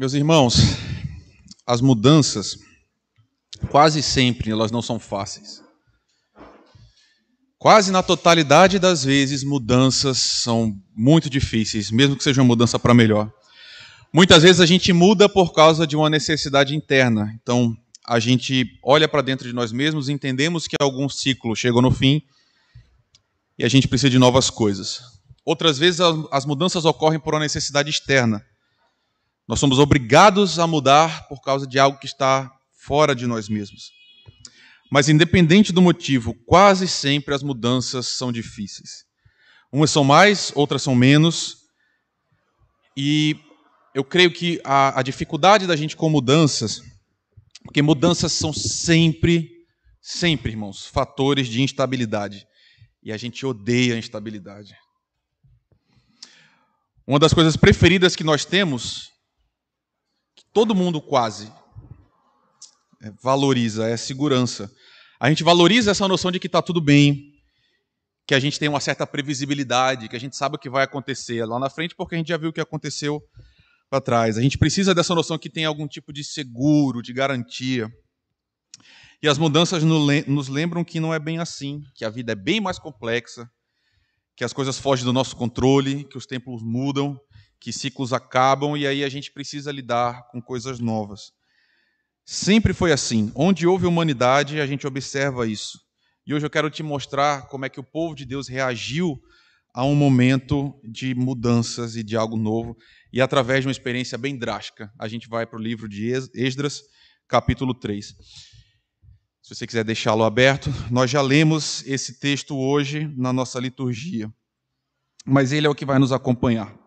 Meus 0.00 0.14
irmãos, 0.14 0.54
as 1.66 1.82
mudanças, 1.82 2.56
quase 3.68 4.02
sempre, 4.02 4.50
elas 4.50 4.70
não 4.70 4.80
são 4.80 4.98
fáceis. 4.98 5.62
Quase 7.58 7.92
na 7.92 8.02
totalidade 8.02 8.78
das 8.78 9.04
vezes, 9.04 9.44
mudanças 9.44 10.16
são 10.16 10.74
muito 10.96 11.28
difíceis, 11.28 11.90
mesmo 11.90 12.16
que 12.16 12.24
seja 12.24 12.40
uma 12.40 12.46
mudança 12.46 12.78
para 12.78 12.94
melhor. 12.94 13.30
Muitas 14.10 14.42
vezes 14.42 14.62
a 14.62 14.64
gente 14.64 14.90
muda 14.90 15.28
por 15.28 15.52
causa 15.52 15.86
de 15.86 15.96
uma 15.96 16.08
necessidade 16.08 16.74
interna. 16.74 17.38
Então, 17.42 17.76
a 18.08 18.18
gente 18.18 18.64
olha 18.82 19.06
para 19.06 19.20
dentro 19.20 19.46
de 19.46 19.52
nós 19.52 19.70
mesmos, 19.70 20.08
entendemos 20.08 20.66
que 20.66 20.76
algum 20.80 21.10
ciclo 21.10 21.54
chegou 21.54 21.82
no 21.82 21.90
fim 21.90 22.22
e 23.58 23.66
a 23.66 23.68
gente 23.68 23.86
precisa 23.86 24.08
de 24.08 24.18
novas 24.18 24.48
coisas. 24.48 25.02
Outras 25.44 25.76
vezes 25.76 26.00
as 26.32 26.46
mudanças 26.46 26.86
ocorrem 26.86 27.20
por 27.20 27.34
uma 27.34 27.40
necessidade 27.40 27.90
externa. 27.90 28.42
Nós 29.50 29.58
somos 29.58 29.80
obrigados 29.80 30.60
a 30.60 30.66
mudar 30.68 31.26
por 31.26 31.42
causa 31.42 31.66
de 31.66 31.76
algo 31.76 31.98
que 31.98 32.06
está 32.06 32.48
fora 32.70 33.16
de 33.16 33.26
nós 33.26 33.48
mesmos. 33.48 33.90
Mas, 34.88 35.08
independente 35.08 35.72
do 35.72 35.82
motivo, 35.82 36.34
quase 36.46 36.86
sempre 36.86 37.34
as 37.34 37.42
mudanças 37.42 38.06
são 38.06 38.30
difíceis. 38.30 39.04
Umas 39.72 39.90
são 39.90 40.04
mais, 40.04 40.52
outras 40.54 40.82
são 40.82 40.94
menos. 40.94 41.64
E 42.96 43.36
eu 43.92 44.04
creio 44.04 44.30
que 44.30 44.60
a, 44.62 45.00
a 45.00 45.02
dificuldade 45.02 45.66
da 45.66 45.74
gente 45.74 45.96
com 45.96 46.08
mudanças, 46.08 46.80
porque 47.64 47.82
mudanças 47.82 48.30
são 48.30 48.52
sempre, 48.52 49.50
sempre, 50.00 50.52
irmãos, 50.52 50.86
fatores 50.86 51.48
de 51.48 51.60
instabilidade. 51.60 52.46
E 53.02 53.10
a 53.10 53.16
gente 53.16 53.44
odeia 53.44 53.96
a 53.96 53.98
instabilidade. 53.98 54.76
Uma 57.04 57.18
das 57.18 57.34
coisas 57.34 57.56
preferidas 57.56 58.14
que 58.14 58.22
nós 58.22 58.44
temos, 58.44 59.09
todo 60.52 60.74
mundo 60.74 61.00
quase 61.00 61.52
é, 63.02 63.10
valoriza, 63.22 63.88
é 63.88 63.96
segurança. 63.96 64.70
A 65.18 65.28
gente 65.28 65.44
valoriza 65.44 65.90
essa 65.90 66.08
noção 66.08 66.30
de 66.30 66.38
que 66.38 66.46
está 66.46 66.62
tudo 66.62 66.80
bem, 66.80 67.34
que 68.26 68.34
a 68.34 68.40
gente 68.40 68.58
tem 68.58 68.68
uma 68.68 68.80
certa 68.80 69.06
previsibilidade, 69.06 70.08
que 70.08 70.16
a 70.16 70.20
gente 70.20 70.36
sabe 70.36 70.56
o 70.56 70.58
que 70.58 70.70
vai 70.70 70.84
acontecer 70.84 71.44
lá 71.44 71.58
na 71.58 71.68
frente, 71.68 71.94
porque 71.94 72.14
a 72.14 72.18
gente 72.18 72.28
já 72.28 72.36
viu 72.36 72.50
o 72.50 72.52
que 72.52 72.60
aconteceu 72.60 73.20
para 73.88 74.00
trás. 74.00 74.38
A 74.38 74.42
gente 74.42 74.56
precisa 74.56 74.94
dessa 74.94 75.14
noção 75.14 75.38
que 75.38 75.50
tem 75.50 75.64
algum 75.64 75.86
tipo 75.86 76.12
de 76.12 76.22
seguro, 76.22 77.02
de 77.02 77.12
garantia. 77.12 77.90
E 79.22 79.28
as 79.28 79.36
mudanças 79.36 79.82
nos 79.82 80.48
lembram 80.48 80.84
que 80.84 81.00
não 81.00 81.12
é 81.12 81.18
bem 81.18 81.38
assim, 81.38 81.82
que 81.94 82.04
a 82.04 82.08
vida 82.08 82.32
é 82.32 82.36
bem 82.36 82.60
mais 82.60 82.78
complexa, 82.78 83.50
que 84.36 84.44
as 84.44 84.52
coisas 84.52 84.78
fogem 84.78 85.04
do 85.04 85.12
nosso 85.12 85.36
controle, 85.36 86.04
que 86.04 86.16
os 86.16 86.24
tempos 86.24 86.62
mudam, 86.62 87.20
que 87.60 87.72
ciclos 87.72 88.12
acabam 88.12 88.76
e 88.76 88.86
aí 88.86 89.04
a 89.04 89.08
gente 89.08 89.30
precisa 89.30 89.70
lidar 89.70 90.26
com 90.28 90.40
coisas 90.40 90.80
novas. 90.80 91.32
Sempre 92.24 92.72
foi 92.72 92.92
assim. 92.92 93.30
Onde 93.34 93.66
houve 93.66 93.86
humanidade, 93.86 94.60
a 94.60 94.66
gente 94.66 94.86
observa 94.86 95.46
isso. 95.46 95.78
E 96.26 96.32
hoje 96.32 96.46
eu 96.46 96.50
quero 96.50 96.70
te 96.70 96.82
mostrar 96.82 97.48
como 97.48 97.64
é 97.64 97.68
que 97.68 97.80
o 97.80 97.84
povo 97.84 98.14
de 98.14 98.24
Deus 98.24 98.48
reagiu 98.48 99.20
a 99.74 99.84
um 99.84 99.94
momento 99.94 100.74
de 100.84 101.14
mudanças 101.14 101.96
e 101.96 102.02
de 102.02 102.16
algo 102.16 102.36
novo. 102.36 102.76
E 103.12 103.20
através 103.20 103.60
de 103.60 103.66
uma 103.66 103.72
experiência 103.72 104.16
bem 104.16 104.38
drástica, 104.38 104.92
a 104.98 105.06
gente 105.06 105.28
vai 105.28 105.46
para 105.46 105.58
o 105.58 105.62
livro 105.62 105.88
de 105.88 106.10
Esdras, 106.34 106.82
capítulo 107.28 107.74
3. 107.74 108.14
Se 109.42 109.54
você 109.54 109.66
quiser 109.66 109.84
deixá-lo 109.84 110.22
aberto, 110.22 110.70
nós 110.90 111.10
já 111.10 111.20
lemos 111.20 111.84
esse 111.86 112.20
texto 112.20 112.56
hoje 112.56 113.12
na 113.16 113.32
nossa 113.32 113.58
liturgia, 113.58 114.32
mas 115.26 115.50
ele 115.52 115.66
é 115.66 115.70
o 115.70 115.74
que 115.74 115.84
vai 115.84 115.98
nos 115.98 116.12
acompanhar. 116.12 116.79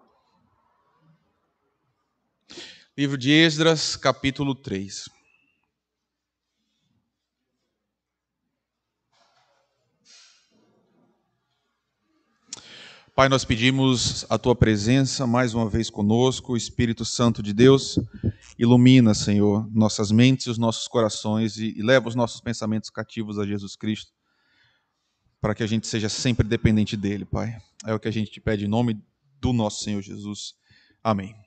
Livro 2.96 3.18
de 3.18 3.32
Esdras, 3.32 3.96
capítulo 3.96 4.54
3. 4.54 5.10
Pai, 13.16 13.28
nós 13.28 13.44
pedimos 13.44 14.28
a 14.30 14.38
tua 14.38 14.56
presença 14.56 15.26
mais 15.26 15.56
uma 15.56 15.68
vez 15.68 15.90
conosco, 15.90 16.54
o 16.54 16.58
Espírito 16.58 17.04
Santo 17.04 17.42
de 17.42 17.52
Deus, 17.52 17.98
ilumina, 18.60 19.16
Senhor, 19.16 19.68
nossas 19.74 20.12
mentes 20.12 20.46
e 20.46 20.52
os 20.52 20.60
nossos 20.60 20.88
corações 20.88 21.58
e, 21.58 21.76
e 21.76 21.82
leva 21.82 22.08
os 22.08 22.14
nossos 22.14 22.42
pensamentos 22.42 22.92
cativos 22.92 23.40
a 23.40 23.46
Jesus 23.46 23.76
Cristo, 23.76 24.12
para 25.42 25.56
que 25.56 25.64
a 25.64 25.68
gente 25.68 25.88
seja 25.88 26.10
sempre 26.10 26.48
dependente 26.48 26.96
dele, 26.96 27.26
Pai. 27.26 27.58
É 27.88 27.94
o 27.96 28.00
que 28.00 28.08
a 28.08 28.14
gente 28.14 28.30
te 28.30 28.40
pede 28.40 28.66
em 28.66 28.70
nome 28.70 29.02
do 29.42 29.52
nosso 29.52 29.84
Senhor 29.84 30.04
Jesus. 30.04 30.54
Amém. 31.04 31.43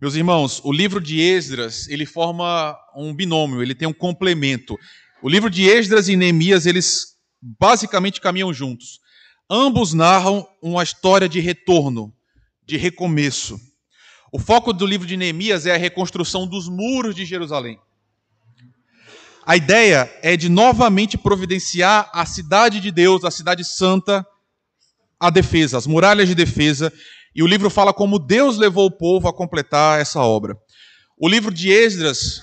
Meus 0.00 0.14
irmãos, 0.14 0.60
o 0.64 0.72
livro 0.72 1.00
de 1.00 1.20
Esdras, 1.20 1.88
ele 1.88 2.06
forma 2.06 2.76
um 2.96 3.14
binômio, 3.14 3.62
ele 3.62 3.74
tem 3.74 3.86
um 3.86 3.92
complemento. 3.92 4.78
O 5.22 5.28
livro 5.28 5.48
de 5.48 5.64
Esdras 5.64 6.08
e 6.08 6.16
Neemias, 6.16 6.66
eles 6.66 7.16
basicamente 7.40 8.20
caminham 8.20 8.52
juntos. 8.52 9.00
Ambos 9.48 9.92
narram 9.92 10.46
uma 10.62 10.82
história 10.82 11.28
de 11.28 11.40
retorno, 11.40 12.12
de 12.66 12.76
recomeço. 12.76 13.58
O 14.32 14.38
foco 14.38 14.72
do 14.72 14.86
livro 14.86 15.06
de 15.06 15.16
Neemias 15.16 15.66
é 15.66 15.74
a 15.74 15.78
reconstrução 15.78 16.46
dos 16.46 16.68
muros 16.68 17.14
de 17.14 17.24
Jerusalém. 17.24 17.78
A 19.46 19.56
ideia 19.56 20.10
é 20.22 20.36
de 20.36 20.48
novamente 20.48 21.18
providenciar 21.18 22.10
a 22.12 22.24
cidade 22.24 22.80
de 22.80 22.90
Deus, 22.90 23.24
a 23.24 23.30
cidade 23.30 23.62
santa, 23.62 24.26
a 25.20 25.28
defesa, 25.28 25.76
as 25.76 25.86
muralhas 25.86 26.28
de 26.28 26.34
defesa. 26.34 26.92
E 27.34 27.42
o 27.42 27.46
livro 27.46 27.68
fala 27.68 27.92
como 27.92 28.18
Deus 28.18 28.56
levou 28.56 28.86
o 28.86 28.96
povo 28.96 29.26
a 29.26 29.32
completar 29.32 30.00
essa 30.00 30.20
obra. 30.20 30.56
O 31.18 31.28
livro 31.28 31.52
de 31.52 31.70
Esdras, 31.70 32.42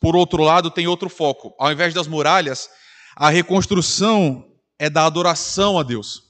por 0.00 0.14
outro 0.14 0.42
lado, 0.42 0.70
tem 0.70 0.86
outro 0.86 1.08
foco. 1.08 1.54
Ao 1.58 1.72
invés 1.72 1.94
das 1.94 2.06
muralhas, 2.06 2.68
a 3.16 3.30
reconstrução 3.30 4.44
é 4.78 4.90
da 4.90 5.06
adoração 5.06 5.78
a 5.78 5.82
Deus. 5.82 6.22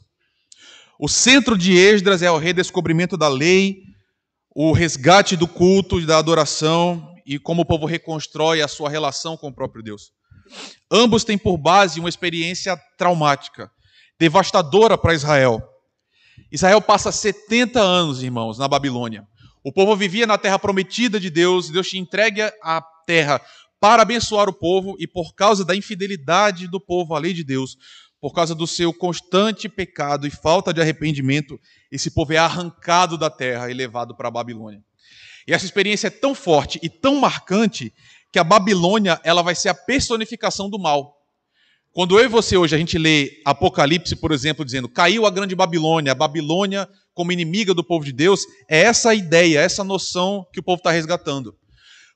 O 0.99 1.09
centro 1.09 1.59
de 1.59 1.77
Esdras 1.77 2.23
é 2.23 2.31
o 2.31 2.39
redescobrimento 2.39 3.17
da 3.17 3.29
lei, 3.29 3.83
o 4.55 4.73
resgate 4.73 5.37
do 5.37 5.49
culto 5.49 5.99
e 5.99 6.07
da 6.07 6.19
adoração 6.19 7.13
e 7.27 7.39
como 7.39 7.63
o 7.63 7.65
povo 7.65 7.87
reconstrói 7.87 8.61
a 8.61 8.69
sua 8.69 8.91
relação 8.91 9.37
com 9.37 9.49
o 9.49 9.55
próprio 9.55 9.83
Deus. 9.83 10.13
Ambos 10.91 11.25
têm 11.25 11.39
por 11.39 11.57
base 11.57 11.99
uma 11.99 12.09
experiência 12.09 12.77
traumática, 12.99 13.71
devastadora 14.19 14.99
para 14.99 15.15
Israel. 15.15 15.72
Israel 16.53 16.83
passa 16.83 17.11
70 17.11 17.81
anos, 17.81 18.23
irmãos, 18.23 18.59
na 18.59 18.69
Babilônia. 18.69 19.27
O 19.65 19.73
povo 19.73 19.97
vivia 19.97 20.27
na 20.27 20.37
terra 20.37 20.59
prometida 20.59 21.19
de 21.19 21.31
Deus, 21.31 21.71
Deus 21.71 21.89
te 21.89 21.97
entrega 21.97 22.53
a 22.63 22.83
terra 23.07 23.41
para 23.81 24.03
abençoar 24.03 24.51
o 24.51 24.53
povo, 24.53 24.95
e 24.99 25.07
por 25.07 25.35
causa 25.35 25.65
da 25.65 25.75
infidelidade 25.75 26.69
do 26.69 26.79
povo 26.79 27.15
à 27.15 27.19
lei 27.19 27.33
de 27.33 27.43
Deus, 27.43 27.79
por 28.21 28.35
causa 28.35 28.55
do 28.55 28.67
seu 28.67 28.93
constante 28.93 29.67
pecado 29.67 30.27
e 30.27 30.31
falta 30.31 30.75
de 30.75 30.81
arrependimento, 30.81 31.59
esse 31.91 32.11
povo 32.11 32.35
é 32.35 32.37
arrancado 32.37 33.17
da 33.17 33.31
terra 33.31 33.71
e 33.71 33.75
levado 33.75 34.15
para 34.15 34.29
a 34.29 34.31
Babilônia. 34.31 34.81
E 35.49 35.55
essa 35.55 35.65
experiência 35.65 36.09
é 36.09 36.11
tão 36.11 36.35
forte 36.35 36.79
e 36.83 36.89
tão 36.91 37.17
marcante 37.17 37.95
que 38.31 38.39
a 38.39 38.45
Babilônia 38.45 39.19
ela 39.25 39.43
vai 39.43 39.55
ser 39.55 39.71
a 39.71 39.75
personificação 39.75 40.69
do 40.69 40.79
mal. 40.79 41.22
Quando 41.93 42.19
eu 42.19 42.25
e 42.25 42.29
você 42.29 42.57
hoje 42.57 42.75
a 42.75 42.79
gente 42.79 42.97
lê 42.97 43.43
Apocalipse, 43.45 44.17
por 44.17 44.33
exemplo, 44.33 44.65
dizendo 44.65 44.89
caiu 44.89 45.27
a 45.27 45.31
grande 45.31 45.55
Babilônia, 45.55 46.13
a 46.13 46.15
Babilônia 46.15 46.89
como 47.13 47.33
inimiga 47.33 47.75
do 47.75 47.85
povo 47.85 48.03
de 48.03 48.13
Deus, 48.13 48.47
é 48.67 48.81
essa 48.81 49.15
ideia, 49.15 49.61
essa 49.61 49.85
noção 49.85 50.47
que 50.51 50.61
o 50.61 50.63
povo 50.63 50.79
está 50.79 50.91
resgatando. 50.91 51.55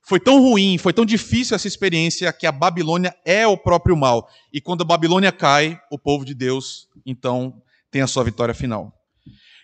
Foi 0.03 0.19
tão 0.19 0.41
ruim, 0.41 0.79
foi 0.79 0.95
tão 0.95 1.05
difícil 1.05 1.55
essa 1.55 1.69
experiência 1.69 2.33
que 2.33 2.47
a 2.47 2.53
Babilônia 2.53 3.15
é 3.23 3.47
o 3.47 3.59
próprio 3.59 3.95
mal. 3.95 4.27
E 4.51 4.63
quando 4.63 4.81
a 4.81 4.85
Babilônia 4.85 5.31
cai, 5.31 5.79
o 5.91 5.99
povo 5.99 6.25
de 6.25 6.33
Deus, 6.33 6.89
então, 7.05 7.61
tem 7.91 8.01
a 8.01 8.07
sua 8.07 8.25
vitória 8.25 8.55
final. 8.55 8.95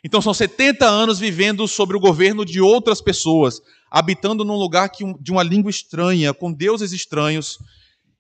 Então 0.05 0.21
são 0.21 0.35
70 0.35 0.85
anos 0.85 1.19
vivendo 1.19 1.67
sobre 1.67 1.97
o 1.97 2.01
governo 2.01 2.45
de 2.45 2.61
outras 2.61 3.01
pessoas, 3.01 3.61
habitando 3.91 4.45
num 4.45 4.57
lugar 4.57 4.91
de 5.21 5.31
uma 5.31 5.43
língua 5.43 5.71
estranha, 5.71 6.35
com 6.35 6.53
deuses 6.53 6.93
estranhos, 6.93 7.59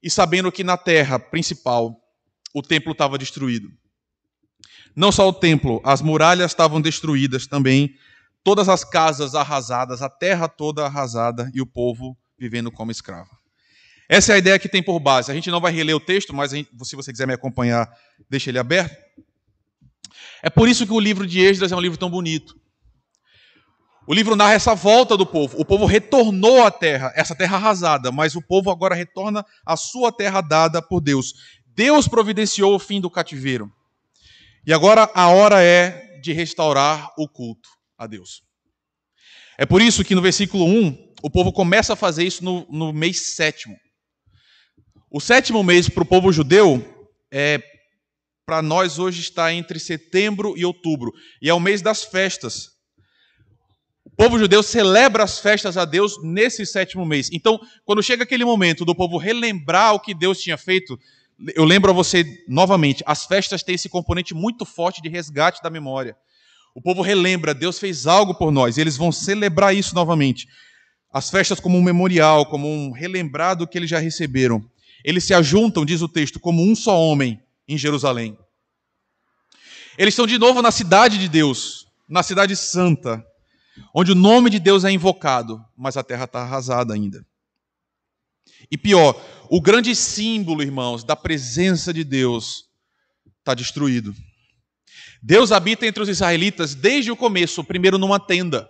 e 0.02 0.10
sabendo 0.10 0.50
que 0.50 0.64
na 0.64 0.76
terra 0.76 1.18
principal 1.18 1.96
o 2.54 2.62
templo 2.62 2.92
estava 2.92 3.16
destruído. 3.16 3.68
Não 4.94 5.10
só 5.10 5.28
o 5.28 5.32
templo, 5.32 5.80
as 5.84 6.02
muralhas 6.02 6.50
estavam 6.50 6.80
destruídas 6.80 7.46
também, 7.46 7.94
todas 8.44 8.68
as 8.68 8.84
casas 8.84 9.34
arrasadas, 9.34 10.02
a 10.02 10.08
terra 10.08 10.48
toda 10.48 10.84
arrasada 10.84 11.50
e 11.54 11.60
o 11.60 11.66
povo 11.66 12.16
vivendo 12.38 12.70
como 12.70 12.90
escravo. 12.90 13.30
Essa 14.08 14.32
é 14.32 14.34
a 14.34 14.38
ideia 14.38 14.58
que 14.58 14.68
tem 14.68 14.82
por 14.82 14.98
base. 15.00 15.30
A 15.30 15.34
gente 15.34 15.50
não 15.50 15.60
vai 15.60 15.72
reler 15.72 15.96
o 15.96 16.00
texto, 16.00 16.34
mas 16.34 16.50
gente, 16.50 16.68
se 16.84 16.96
você 16.96 17.10
quiser 17.10 17.26
me 17.26 17.32
acompanhar, 17.32 17.90
deixa 18.28 18.50
ele 18.50 18.58
aberto. 18.58 18.94
É 20.42 20.50
por 20.50 20.68
isso 20.68 20.86
que 20.86 20.92
o 20.92 21.00
livro 21.00 21.26
de 21.26 21.40
Esdras 21.40 21.72
é 21.72 21.76
um 21.76 21.80
livro 21.80 21.96
tão 21.96 22.10
bonito. 22.10 22.60
O 24.06 24.12
livro 24.12 24.34
narra 24.34 24.54
essa 24.54 24.74
volta 24.74 25.16
do 25.16 25.24
povo. 25.24 25.60
O 25.60 25.64
povo 25.64 25.86
retornou 25.86 26.64
à 26.64 26.70
terra, 26.70 27.12
essa 27.14 27.34
terra 27.34 27.56
arrasada, 27.56 28.10
mas 28.10 28.34
o 28.34 28.42
povo 28.42 28.70
agora 28.70 28.94
retorna 28.94 29.44
à 29.64 29.76
sua 29.76 30.10
terra 30.10 30.40
dada 30.40 30.82
por 30.82 31.00
Deus. 31.00 31.34
Deus 31.66 32.08
providenciou 32.08 32.74
o 32.74 32.78
fim 32.78 33.00
do 33.00 33.10
cativeiro. 33.10 33.70
E 34.66 34.72
agora 34.72 35.10
a 35.14 35.28
hora 35.28 35.62
é 35.62 36.18
de 36.20 36.32
restaurar 36.32 37.12
o 37.16 37.28
culto 37.28 37.68
a 37.96 38.06
Deus. 38.06 38.42
É 39.56 39.64
por 39.64 39.80
isso 39.80 40.04
que 40.04 40.14
no 40.14 40.22
versículo 40.22 40.64
1, 40.64 41.14
o 41.22 41.30
povo 41.30 41.52
começa 41.52 41.92
a 41.92 41.96
fazer 41.96 42.24
isso 42.24 42.44
no, 42.44 42.66
no 42.70 42.92
mês 42.92 43.34
sétimo. 43.34 43.76
O 45.10 45.20
sétimo 45.20 45.62
mês 45.62 45.88
para 45.88 46.02
o 46.02 46.06
povo 46.06 46.32
judeu, 46.32 46.82
é, 47.30 47.62
para 48.44 48.62
nós 48.62 48.98
hoje 48.98 49.20
está 49.20 49.52
entre 49.52 49.78
setembro 49.78 50.54
e 50.56 50.64
outubro, 50.64 51.12
e 51.40 51.48
é 51.48 51.54
o 51.54 51.60
mês 51.60 51.80
das 51.82 52.02
festas. 52.02 52.70
O 54.12 54.16
povo 54.16 54.38
judeu 54.38 54.62
celebra 54.62 55.24
as 55.24 55.38
festas 55.38 55.76
a 55.76 55.84
Deus 55.86 56.22
nesse 56.22 56.66
sétimo 56.66 57.04
mês. 57.04 57.30
Então, 57.32 57.58
quando 57.84 58.02
chega 58.02 58.24
aquele 58.24 58.44
momento 58.44 58.84
do 58.84 58.94
povo 58.94 59.16
relembrar 59.16 59.94
o 59.94 60.00
que 60.00 60.12
Deus 60.12 60.38
tinha 60.38 60.58
feito, 60.58 60.98
eu 61.54 61.64
lembro 61.64 61.90
a 61.90 61.94
você 61.94 62.44
novamente, 62.46 63.02
as 63.06 63.24
festas 63.24 63.62
têm 63.62 63.74
esse 63.74 63.88
componente 63.88 64.34
muito 64.34 64.66
forte 64.66 65.00
de 65.00 65.08
resgate 65.08 65.62
da 65.62 65.70
memória. 65.70 66.14
O 66.74 66.80
povo 66.80 67.00
relembra, 67.02 67.54
Deus 67.54 67.78
fez 67.78 68.06
algo 68.06 68.34
por 68.34 68.52
nós, 68.52 68.76
e 68.76 68.80
eles 68.82 68.96
vão 68.96 69.10
celebrar 69.10 69.74
isso 69.74 69.94
novamente. 69.94 70.46
As 71.12 71.30
festas 71.30 71.58
como 71.58 71.76
um 71.76 71.82
memorial, 71.82 72.46
como 72.46 72.68
um 72.68 72.92
relembrar 72.92 73.56
do 73.56 73.66
que 73.66 73.78
eles 73.78 73.90
já 73.90 73.98
receberam. 73.98 74.64
Eles 75.04 75.24
se 75.24 75.34
ajuntam, 75.34 75.84
diz 75.84 76.00
o 76.02 76.08
texto, 76.08 76.38
como 76.38 76.62
um 76.62 76.74
só 76.74 76.98
homem 76.98 77.40
em 77.66 77.76
Jerusalém. 77.76 78.38
Eles 79.98 80.12
estão 80.12 80.26
de 80.26 80.38
novo 80.38 80.62
na 80.62 80.70
cidade 80.70 81.18
de 81.18 81.28
Deus, 81.28 81.86
na 82.08 82.22
cidade 82.22 82.56
santa, 82.56 83.22
onde 83.94 84.12
o 84.12 84.16
nome 84.16 84.50
de 84.50 84.58
Deus 84.58 84.84
é 84.84 84.90
invocado, 84.90 85.64
mas 85.76 85.96
a 85.96 86.02
terra 86.02 86.24
está 86.24 86.40
arrasada 86.40 86.94
ainda. 86.94 87.24
E 88.70 88.78
pior, 88.78 89.20
o 89.50 89.60
grande 89.60 89.94
símbolo, 89.94 90.62
irmãos, 90.62 91.04
da 91.04 91.16
presença 91.16 91.92
de 91.92 92.04
Deus 92.04 92.64
está 93.38 93.54
destruído. 93.54 94.14
Deus 95.22 95.52
habita 95.52 95.86
entre 95.86 96.02
os 96.02 96.08
israelitas 96.08 96.74
desde 96.74 97.10
o 97.10 97.16
começo, 97.16 97.62
primeiro 97.62 97.98
numa 97.98 98.18
tenda. 98.18 98.68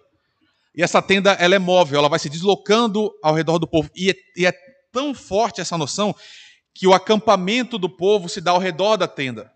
E 0.75 0.83
essa 0.83 1.03
tenda 1.03 1.33
ela 1.33 1.55
é 1.55 1.59
móvel, 1.59 1.99
ela 1.99 2.09
vai 2.09 2.19
se 2.19 2.29
deslocando 2.29 3.11
ao 3.23 3.35
redor 3.35 3.59
do 3.59 3.67
povo. 3.67 3.91
E 3.95 4.11
é, 4.11 4.15
e 4.37 4.47
é 4.47 4.53
tão 4.91 5.15
forte 5.15 5.61
essa 5.61 5.79
noção 5.79 6.15
que 6.75 6.87
o 6.87 6.95
acampamento 6.95 7.79
do 7.79 7.89
povo 7.89 8.29
se 8.29 8.41
dá 8.41 8.53
ao 8.53 8.59
redor 8.59 8.97
da 8.97 9.07
tenda. 9.07 9.51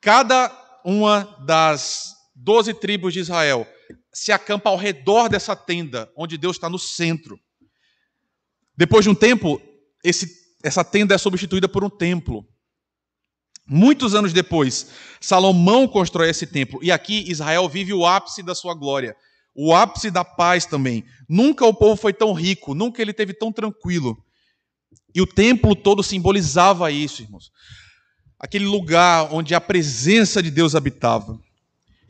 Cada 0.00 0.50
uma 0.84 1.36
das 1.44 2.14
doze 2.34 2.72
tribos 2.72 3.12
de 3.12 3.20
Israel 3.20 3.66
se 4.12 4.32
acampa 4.32 4.70
ao 4.70 4.76
redor 4.76 5.28
dessa 5.28 5.54
tenda, 5.54 6.10
onde 6.16 6.36
Deus 6.36 6.56
está 6.56 6.68
no 6.68 6.78
centro. 6.78 7.38
Depois 8.76 9.04
de 9.04 9.10
um 9.10 9.14
tempo, 9.14 9.60
esse, 10.02 10.28
essa 10.62 10.82
tenda 10.82 11.14
é 11.14 11.18
substituída 11.18 11.68
por 11.68 11.84
um 11.84 11.90
templo. 11.90 12.46
Muitos 13.66 14.14
anos 14.14 14.32
depois, 14.32 14.90
Salomão 15.20 15.86
constrói 15.86 16.30
esse 16.30 16.46
templo. 16.46 16.80
E 16.82 16.90
aqui 16.90 17.30
Israel 17.30 17.68
vive 17.68 17.92
o 17.92 18.04
ápice 18.04 18.42
da 18.42 18.54
sua 18.54 18.74
glória, 18.74 19.14
o 19.54 19.74
ápice 19.74 20.10
da 20.10 20.24
paz 20.24 20.66
também. 20.66 21.04
Nunca 21.28 21.64
o 21.64 21.74
povo 21.74 21.94
foi 21.94 22.12
tão 22.12 22.32
rico, 22.32 22.74
nunca 22.74 23.00
ele 23.00 23.12
teve 23.12 23.32
tão 23.32 23.52
tranquilo. 23.52 24.16
E 25.14 25.20
o 25.20 25.26
templo 25.26 25.76
todo 25.76 26.02
simbolizava 26.02 26.90
isso, 26.90 27.22
irmãos. 27.22 27.50
Aquele 28.38 28.64
lugar 28.64 29.32
onde 29.32 29.54
a 29.54 29.60
presença 29.60 30.42
de 30.42 30.50
Deus 30.50 30.74
habitava. 30.74 31.38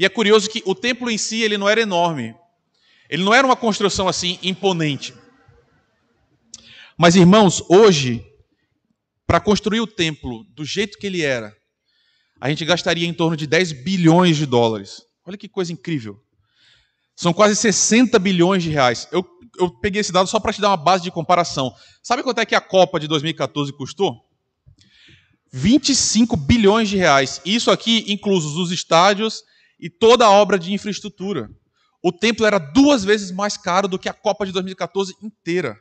E 0.00 0.04
é 0.06 0.08
curioso 0.08 0.48
que 0.48 0.62
o 0.64 0.74
templo 0.74 1.10
em 1.10 1.18
si 1.18 1.42
ele 1.42 1.58
não 1.58 1.68
era 1.68 1.82
enorme. 1.82 2.34
Ele 3.10 3.22
não 3.22 3.34
era 3.34 3.46
uma 3.46 3.54
construção 3.54 4.08
assim 4.08 4.38
imponente. 4.42 5.12
Mas 6.96 7.16
irmãos, 7.16 7.62
hoje, 7.68 8.24
para 9.26 9.38
construir 9.40 9.80
o 9.80 9.86
templo 9.86 10.44
do 10.54 10.64
jeito 10.64 10.96
que 10.96 11.06
ele 11.06 11.20
era, 11.20 11.54
a 12.40 12.48
gente 12.48 12.64
gastaria 12.64 13.06
em 13.06 13.12
torno 13.12 13.36
de 13.36 13.46
10 13.46 13.72
bilhões 13.84 14.38
de 14.38 14.46
dólares. 14.46 15.02
Olha 15.22 15.36
que 15.36 15.50
coisa 15.50 15.70
incrível. 15.70 16.18
São 17.14 17.34
quase 17.34 17.54
60 17.54 18.18
bilhões 18.18 18.62
de 18.62 18.70
reais. 18.70 19.06
Eu, 19.12 19.22
eu 19.58 19.68
peguei 19.68 20.00
esse 20.00 20.12
dado 20.12 20.30
só 20.30 20.40
para 20.40 20.54
te 20.54 20.62
dar 20.62 20.70
uma 20.70 20.78
base 20.78 21.04
de 21.04 21.10
comparação. 21.10 21.74
Sabe 22.02 22.22
quanto 22.22 22.40
é 22.40 22.46
que 22.46 22.54
a 22.54 22.60
Copa 22.62 22.98
de 22.98 23.06
2014 23.06 23.70
custou? 23.74 24.16
25 25.52 26.38
bilhões 26.38 26.88
de 26.88 26.96
reais. 26.96 27.42
Isso 27.44 27.70
aqui 27.70 28.10
inclusos 28.10 28.56
os 28.56 28.72
estádios 28.72 29.44
e 29.80 29.88
toda 29.88 30.26
a 30.26 30.30
obra 30.30 30.58
de 30.58 30.72
infraestrutura. 30.72 31.50
O 32.02 32.12
templo 32.12 32.46
era 32.46 32.58
duas 32.58 33.04
vezes 33.04 33.30
mais 33.30 33.56
caro 33.56 33.88
do 33.88 33.98
que 33.98 34.08
a 34.08 34.14
Copa 34.14 34.46
de 34.46 34.52
2014 34.52 35.14
inteira. 35.22 35.78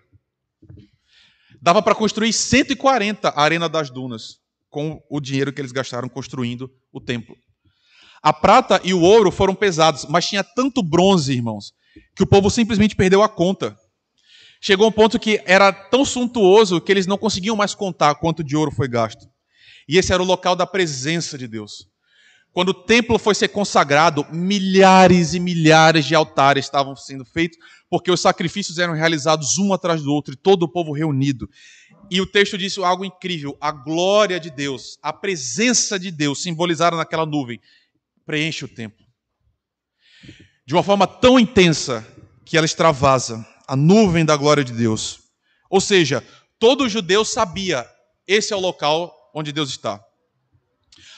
Dava 1.62 1.82
para 1.82 1.96
construir 1.96 2.32
140 2.32 3.30
a 3.30 3.42
Arena 3.42 3.68
das 3.68 3.90
Dunas 3.90 4.40
com 4.70 5.02
o 5.10 5.20
dinheiro 5.20 5.52
que 5.52 5.60
eles 5.60 5.72
gastaram 5.72 6.08
construindo 6.08 6.72
o 6.92 7.02
templo. 7.02 7.36
A 8.22 8.34
prata 8.34 8.80
e 8.84 8.94
o 8.94 9.02
ouro 9.02 9.32
foram 9.32 9.56
pesados, 9.56 10.06
mas 10.06 10.28
tinha 10.28 10.44
tanto 10.44 10.84
bronze, 10.84 11.34
irmãos, 11.34 11.74
que 12.16 12.24
o 12.24 12.28
povo 12.28 12.50
simplesmente 12.50 12.96
perdeu 12.96 13.24
a 13.24 13.30
conta. 13.30 13.78
Chegou 14.62 14.88
um 14.88 14.92
ponto 14.92 15.18
que 15.18 15.42
era 15.46 15.72
tão 15.72 16.04
suntuoso 16.04 16.82
que 16.82 16.92
eles 16.92 17.08
não 17.08 17.18
conseguiam 17.18 17.56
mais 17.56 17.74
contar 17.74 18.16
quanto 18.16 18.44
de 18.44 18.58
ouro 18.58 18.72
foi 18.72 18.90
gasto. 18.90 19.26
E 19.88 19.98
esse 19.98 20.14
era 20.14 20.22
o 20.22 20.26
local 20.26 20.56
da 20.56 20.68
presença 20.68 21.38
de 21.38 21.48
Deus. 21.48 21.89
Quando 22.52 22.70
o 22.70 22.74
templo 22.74 23.20
foi 23.20 23.36
ser 23.36 23.50
consagrado, 23.50 24.26
milhares 24.32 25.34
e 25.34 25.40
milhares 25.40 26.06
de 26.06 26.16
altares 26.16 26.66
estavam 26.66 26.96
sendo 26.96 27.24
feitos, 27.24 27.60
porque 27.90 28.12
os 28.12 28.22
sacrifícios 28.22 28.80
eram 28.80 28.94
realizados 28.94 29.58
um 29.58 29.72
atrás 29.72 30.02
do 30.02 30.12
outro 30.12 30.34
e 30.34 30.38
todo 30.38 30.64
o 30.64 30.70
povo 30.70 30.92
reunido. 30.92 31.50
E 32.10 32.20
o 32.20 32.26
texto 32.26 32.58
disse 32.58 32.84
algo 32.84 33.06
incrível: 33.06 33.56
a 33.62 33.72
glória 33.72 34.40
de 34.40 34.50
Deus, 34.50 34.98
a 35.02 35.14
presença 35.14 36.00
de 36.00 36.10
Deus, 36.12 36.42
simbolizada 36.42 36.98
naquela 36.98 37.26
nuvem, 37.26 37.62
preenche 38.26 38.66
o 38.66 38.68
templo. 38.68 39.06
De 40.66 40.74
uma 40.74 40.84
forma 40.84 41.08
tão 41.08 41.40
intensa 41.40 42.06
que 42.44 42.58
ela 42.58 42.66
extravasa 42.66 43.46
a 43.68 43.76
nuvem 43.76 44.26
da 44.26 44.36
glória 44.36 44.64
de 44.64 44.74
Deus. 44.74 45.20
Ou 45.70 45.80
seja, 45.80 46.24
todo 46.58 46.90
judeu 46.90 47.24
sabia: 47.24 47.88
esse 48.28 48.54
é 48.54 48.56
o 48.56 48.60
local 48.60 49.14
onde 49.36 49.52
Deus 49.52 49.70
está. 49.70 50.04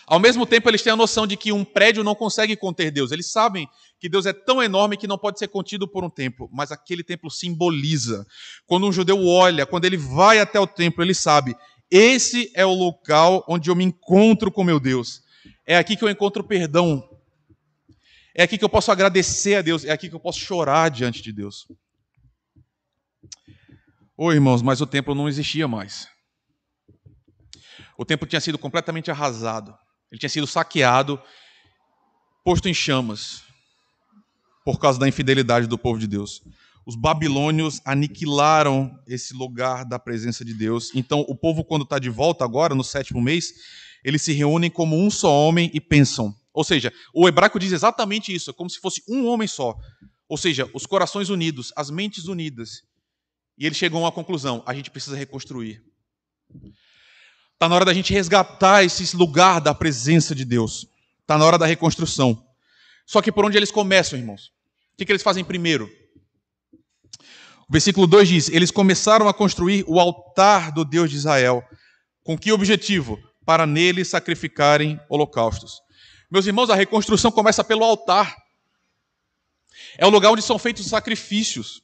Ao 0.08 0.20
mesmo 0.20 0.46
tempo, 0.46 0.70
eles 0.70 0.82
têm 0.82 0.94
a 0.94 0.96
noção 0.96 1.26
de 1.26 1.38
que 1.38 1.52
um 1.52 1.64
prédio 1.64 2.04
não 2.04 2.16
consegue 2.16 2.56
conter 2.56 2.92
Deus. 2.92 3.12
Eles 3.12 3.32
sabem 3.32 3.68
que 4.00 4.10
Deus 4.10 4.26
é 4.26 4.34
tão 4.34 4.62
enorme 4.62 4.98
que 4.98 5.08
não 5.08 5.18
pode 5.18 5.40
ser 5.40 5.48
contido 5.48 5.88
por 5.88 6.04
um 6.04 6.10
templo, 6.10 6.50
mas 6.52 6.72
aquele 6.72 7.04
templo 7.04 7.30
simboliza. 7.30 8.26
Quando 8.66 8.88
um 8.88 8.92
judeu 8.92 9.26
olha, 9.26 9.66
quando 9.66 9.86
ele 9.86 9.98
vai 9.98 10.40
até 10.40 10.60
o 10.60 10.68
templo, 10.68 11.04
ele 11.04 11.14
sabe: 11.14 11.56
esse 11.90 12.52
é 12.56 12.66
o 12.66 12.74
local 12.74 13.46
onde 13.48 13.70
eu 13.70 13.76
me 13.76 13.84
encontro 13.84 14.52
com 14.52 14.64
meu 14.64 14.80
Deus. 14.80 15.22
É 15.66 15.78
aqui 15.78 15.96
que 15.96 16.04
eu 16.04 16.10
encontro 16.10 16.44
perdão. 16.44 17.08
É 18.34 18.44
aqui 18.44 18.58
que 18.58 18.64
eu 18.64 18.70
posso 18.70 18.92
agradecer 18.92 19.56
a 19.56 19.62
Deus. 19.62 19.84
É 19.84 19.92
aqui 19.92 20.10
que 20.10 20.16
eu 20.16 20.20
posso 20.20 20.40
chorar 20.40 20.90
diante 20.90 21.22
de 21.22 21.34
Deus. 21.34 21.68
Oi, 24.18 24.36
irmãos, 24.36 24.62
mas 24.62 24.82
o 24.82 24.88
templo 24.88 25.14
não 25.14 25.28
existia 25.28 25.68
mais. 25.68 26.08
O 27.98 28.06
templo 28.06 28.28
tinha 28.28 28.40
sido 28.40 28.58
completamente 28.58 29.12
arrasado. 29.12 29.76
Ele 30.12 30.20
tinha 30.20 30.30
sido 30.30 30.46
saqueado, 30.46 31.22
posto 32.44 32.68
em 32.68 32.74
chamas, 32.74 33.44
por 34.66 34.80
causa 34.80 35.00
da 35.00 35.08
infidelidade 35.08 35.68
do 35.68 35.78
povo 35.78 36.00
de 36.00 36.08
Deus. 36.08 36.42
Os 36.86 36.96
babilônios 36.96 37.80
aniquilaram 37.86 39.00
esse 39.08 39.34
lugar 39.34 39.86
da 39.86 40.00
presença 40.00 40.44
de 40.44 40.54
Deus. 40.54 40.92
Então, 40.96 41.22
o 41.22 41.36
povo, 41.36 41.64
quando 41.64 41.84
está 41.84 42.00
de 42.00 42.10
volta 42.10 42.44
agora, 42.44 42.76
no 42.76 42.84
sétimo 42.84 43.22
mês, 43.22 43.54
eles 44.04 44.22
se 44.22 44.34
reúnem 44.34 44.70
como 44.70 44.98
um 44.98 45.10
só 45.10 45.32
homem 45.32 45.70
e 45.74 45.80
pensam. 45.80 46.36
Ou 46.54 46.64
seja, 46.64 46.92
o 47.14 47.28
hebraico 47.28 47.60
diz 47.60 47.72
exatamente 47.72 48.34
isso, 48.34 48.50
é 48.50 48.54
como 48.54 48.70
se 48.70 48.80
fosse 48.80 49.02
um 49.08 49.26
homem 49.28 49.48
só. 49.48 49.76
Ou 50.28 50.38
seja, 50.38 50.70
os 50.74 50.86
corações 50.86 51.30
unidos, 51.30 51.72
as 51.76 51.90
mentes 51.90 52.26
unidas. 52.26 52.82
E 53.58 53.66
eles 53.66 53.78
chegam 53.78 54.02
uma 54.02 54.12
conclusão: 54.12 54.64
a 54.66 54.74
gente 54.74 54.90
precisa 54.90 55.16
reconstruir. 55.16 55.84
Está 57.62 57.70
na 57.70 57.76
hora 57.76 57.86
da 57.86 57.94
gente 57.94 58.12
resgatar 58.12 58.84
esse 58.84 59.16
lugar 59.16 59.62
da 59.62 59.72
presença 59.72 60.34
de 60.34 60.44
Deus. 60.44 60.88
Está 61.22 61.38
na 61.38 61.46
hora 61.46 61.60
da 61.60 61.68
reconstrução. 61.68 62.44
Só 63.06 63.22
que 63.22 63.32
por 63.32 63.46
onde 63.46 63.56
eles 63.56 63.70
começam, 63.70 64.18
irmãos? 64.18 64.48
O 64.96 64.98
que, 64.98 65.06
que 65.06 65.12
eles 65.12 65.22
fazem 65.22 65.46
primeiro? 65.46 65.88
O 67.70 67.72
versículo 67.72 68.08
2 68.08 68.28
diz: 68.28 68.50
Eles 68.50 68.72
começaram 68.72 69.28
a 69.28 69.34
construir 69.34 69.86
o 69.88 70.00
altar 70.00 70.72
do 70.72 70.84
Deus 70.84 71.12
de 71.12 71.18
Israel. 71.18 71.64
Com 72.24 72.36
que 72.36 72.52
objetivo? 72.52 73.20
para 73.46 73.66
nele 73.66 74.06
sacrificarem 74.06 75.00
holocaustos. 75.10 75.82
Meus 76.32 76.46
irmãos, 76.46 76.70
a 76.70 76.76
reconstrução 76.76 77.32
começa 77.32 77.64
pelo 77.64 77.84
altar. 77.84 78.36
É 79.98 80.06
o 80.06 80.10
lugar 80.10 80.32
onde 80.32 80.42
são 80.42 80.58
feitos 80.58 80.86
os 80.86 80.90
sacrifícios. 80.90 81.82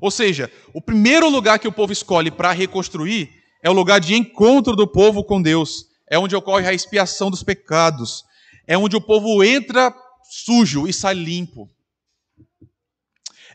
Ou 0.00 0.10
seja, 0.10 0.50
o 0.74 0.80
primeiro 0.80 1.28
lugar 1.28 1.58
que 1.58 1.68
o 1.68 1.72
povo 1.72 1.92
escolhe 1.92 2.30
para 2.30 2.52
reconstruir 2.52 3.37
é 3.62 3.68
o 3.68 3.72
lugar 3.72 4.00
de 4.00 4.14
encontro 4.14 4.76
do 4.76 4.86
povo 4.86 5.24
com 5.24 5.40
Deus. 5.40 5.86
É 6.10 6.18
onde 6.18 6.34
ocorre 6.36 6.66
a 6.66 6.72
expiação 6.72 7.30
dos 7.30 7.42
pecados. 7.42 8.24
É 8.66 8.76
onde 8.76 8.96
o 8.96 9.00
povo 9.00 9.42
entra 9.42 9.94
sujo 10.22 10.86
e 10.86 10.92
sai 10.92 11.14
limpo. 11.14 11.68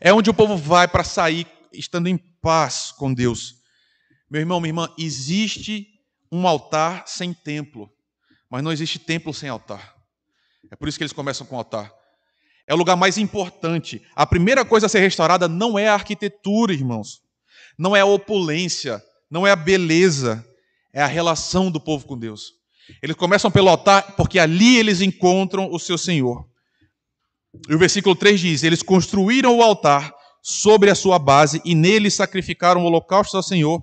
É 0.00 0.12
onde 0.12 0.28
o 0.28 0.34
povo 0.34 0.56
vai 0.56 0.86
para 0.86 1.04
sair 1.04 1.46
estando 1.72 2.08
em 2.08 2.16
paz 2.16 2.92
com 2.92 3.12
Deus. 3.12 3.56
Meu 4.30 4.40
irmão, 4.40 4.60
minha 4.60 4.70
irmã, 4.70 4.92
existe 4.98 5.86
um 6.30 6.46
altar 6.46 7.04
sem 7.06 7.32
templo, 7.32 7.90
mas 8.50 8.62
não 8.62 8.72
existe 8.72 8.98
templo 8.98 9.32
sem 9.32 9.48
altar. 9.48 9.94
É 10.70 10.76
por 10.76 10.88
isso 10.88 10.98
que 10.98 11.04
eles 11.04 11.12
começam 11.12 11.46
com 11.46 11.56
altar. 11.56 11.92
É 12.66 12.74
o 12.74 12.76
lugar 12.76 12.96
mais 12.96 13.18
importante. 13.18 14.02
A 14.14 14.26
primeira 14.26 14.64
coisa 14.64 14.86
a 14.86 14.88
ser 14.88 15.00
restaurada 15.00 15.46
não 15.46 15.78
é 15.78 15.88
a 15.88 15.94
arquitetura, 15.94 16.72
irmãos. 16.72 17.22
Não 17.78 17.94
é 17.94 18.00
a 18.00 18.06
opulência, 18.06 19.02
não 19.30 19.46
é 19.46 19.50
a 19.50 19.56
beleza, 19.56 20.44
é 20.92 21.02
a 21.02 21.06
relação 21.06 21.70
do 21.70 21.80
povo 21.80 22.06
com 22.06 22.18
Deus. 22.18 22.52
Eles 23.02 23.16
começam 23.16 23.50
pelo 23.50 23.68
altar 23.68 24.14
porque 24.16 24.38
ali 24.38 24.76
eles 24.76 25.00
encontram 25.00 25.72
o 25.72 25.78
seu 25.78 25.96
Senhor. 25.96 26.46
E 27.68 27.74
o 27.74 27.78
versículo 27.78 28.14
3 28.14 28.40
diz: 28.40 28.62
Eles 28.62 28.82
construíram 28.82 29.56
o 29.56 29.62
altar 29.62 30.12
sobre 30.42 30.90
a 30.90 30.94
sua 30.94 31.18
base 31.18 31.62
e 31.64 31.74
nele 31.74 32.10
sacrificaram 32.10 32.84
holocaustos 32.84 33.34
ao 33.34 33.42
Senhor, 33.42 33.82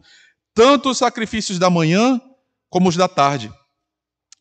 tanto 0.54 0.90
os 0.90 0.98
sacrifícios 0.98 1.58
da 1.58 1.70
manhã 1.70 2.22
como 2.70 2.90
os 2.90 2.96
da 2.96 3.08
tarde. 3.08 3.52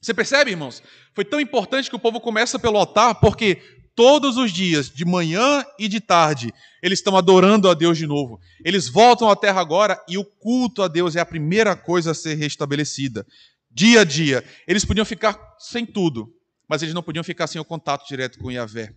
Você 0.01 0.15
percebe, 0.15 0.51
irmãos? 0.51 0.83
Foi 1.15 1.25
tão 1.25 1.41
importante 1.41 1.89
que 1.89 1.97
o 1.97 2.01
povo 2.01 2.21
começa 2.21 2.59
pelo 2.59 2.79
altar 2.79 3.15
porque 3.17 3.61
todos 4.01 4.39
os 4.39 4.51
dias, 4.51 4.89
de 4.89 5.05
manhã 5.05 5.63
e 5.79 5.87
de 5.87 6.01
tarde, 6.01 6.55
eles 6.83 7.01
estão 7.01 7.19
adorando 7.19 7.69
a 7.69 7.75
Deus 7.75 7.99
de 7.99 8.07
novo. 8.07 8.41
Eles 8.65 8.89
voltam 8.89 9.29
à 9.29 9.37
terra 9.37 9.61
agora 9.61 10.03
e 10.09 10.17
o 10.17 10.25
culto 10.25 10.83
a 10.83 10.89
Deus 10.89 11.17
é 11.17 11.21
a 11.21 11.27
primeira 11.27 11.77
coisa 11.77 12.13
a 12.13 12.15
ser 12.15 12.35
restabelecida. 12.37 13.27
Dia 13.71 14.01
a 14.01 14.05
dia. 14.05 14.43
Eles 14.67 14.87
podiam 14.87 15.05
ficar 15.05 15.39
sem 15.59 15.85
tudo, 15.85 16.33
mas 16.67 16.81
eles 16.81 16.95
não 16.95 17.03
podiam 17.03 17.23
ficar 17.23 17.47
sem 17.47 17.61
o 17.61 17.65
contato 17.65 18.09
direto 18.09 18.39
com 18.39 18.51
Yahvé. 18.51 18.95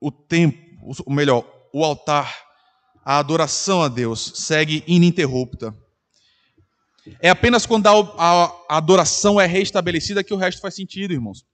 O 0.00 0.10
tempo, 0.10 0.58
o 1.06 1.12
melhor, 1.12 1.48
o 1.72 1.84
altar, 1.84 2.36
a 3.04 3.16
adoração 3.20 3.80
a 3.80 3.86
Deus 3.86 4.32
segue 4.34 4.82
ininterrupta. 4.88 5.72
É 7.20 7.28
apenas 7.28 7.64
quando 7.64 7.86
a 7.86 8.76
adoração 8.76 9.40
é 9.40 9.46
restabelecida 9.46 10.24
que 10.24 10.34
o 10.34 10.36
resto 10.36 10.60
faz 10.60 10.74
sentido, 10.74 11.12
irmãos. 11.12 11.46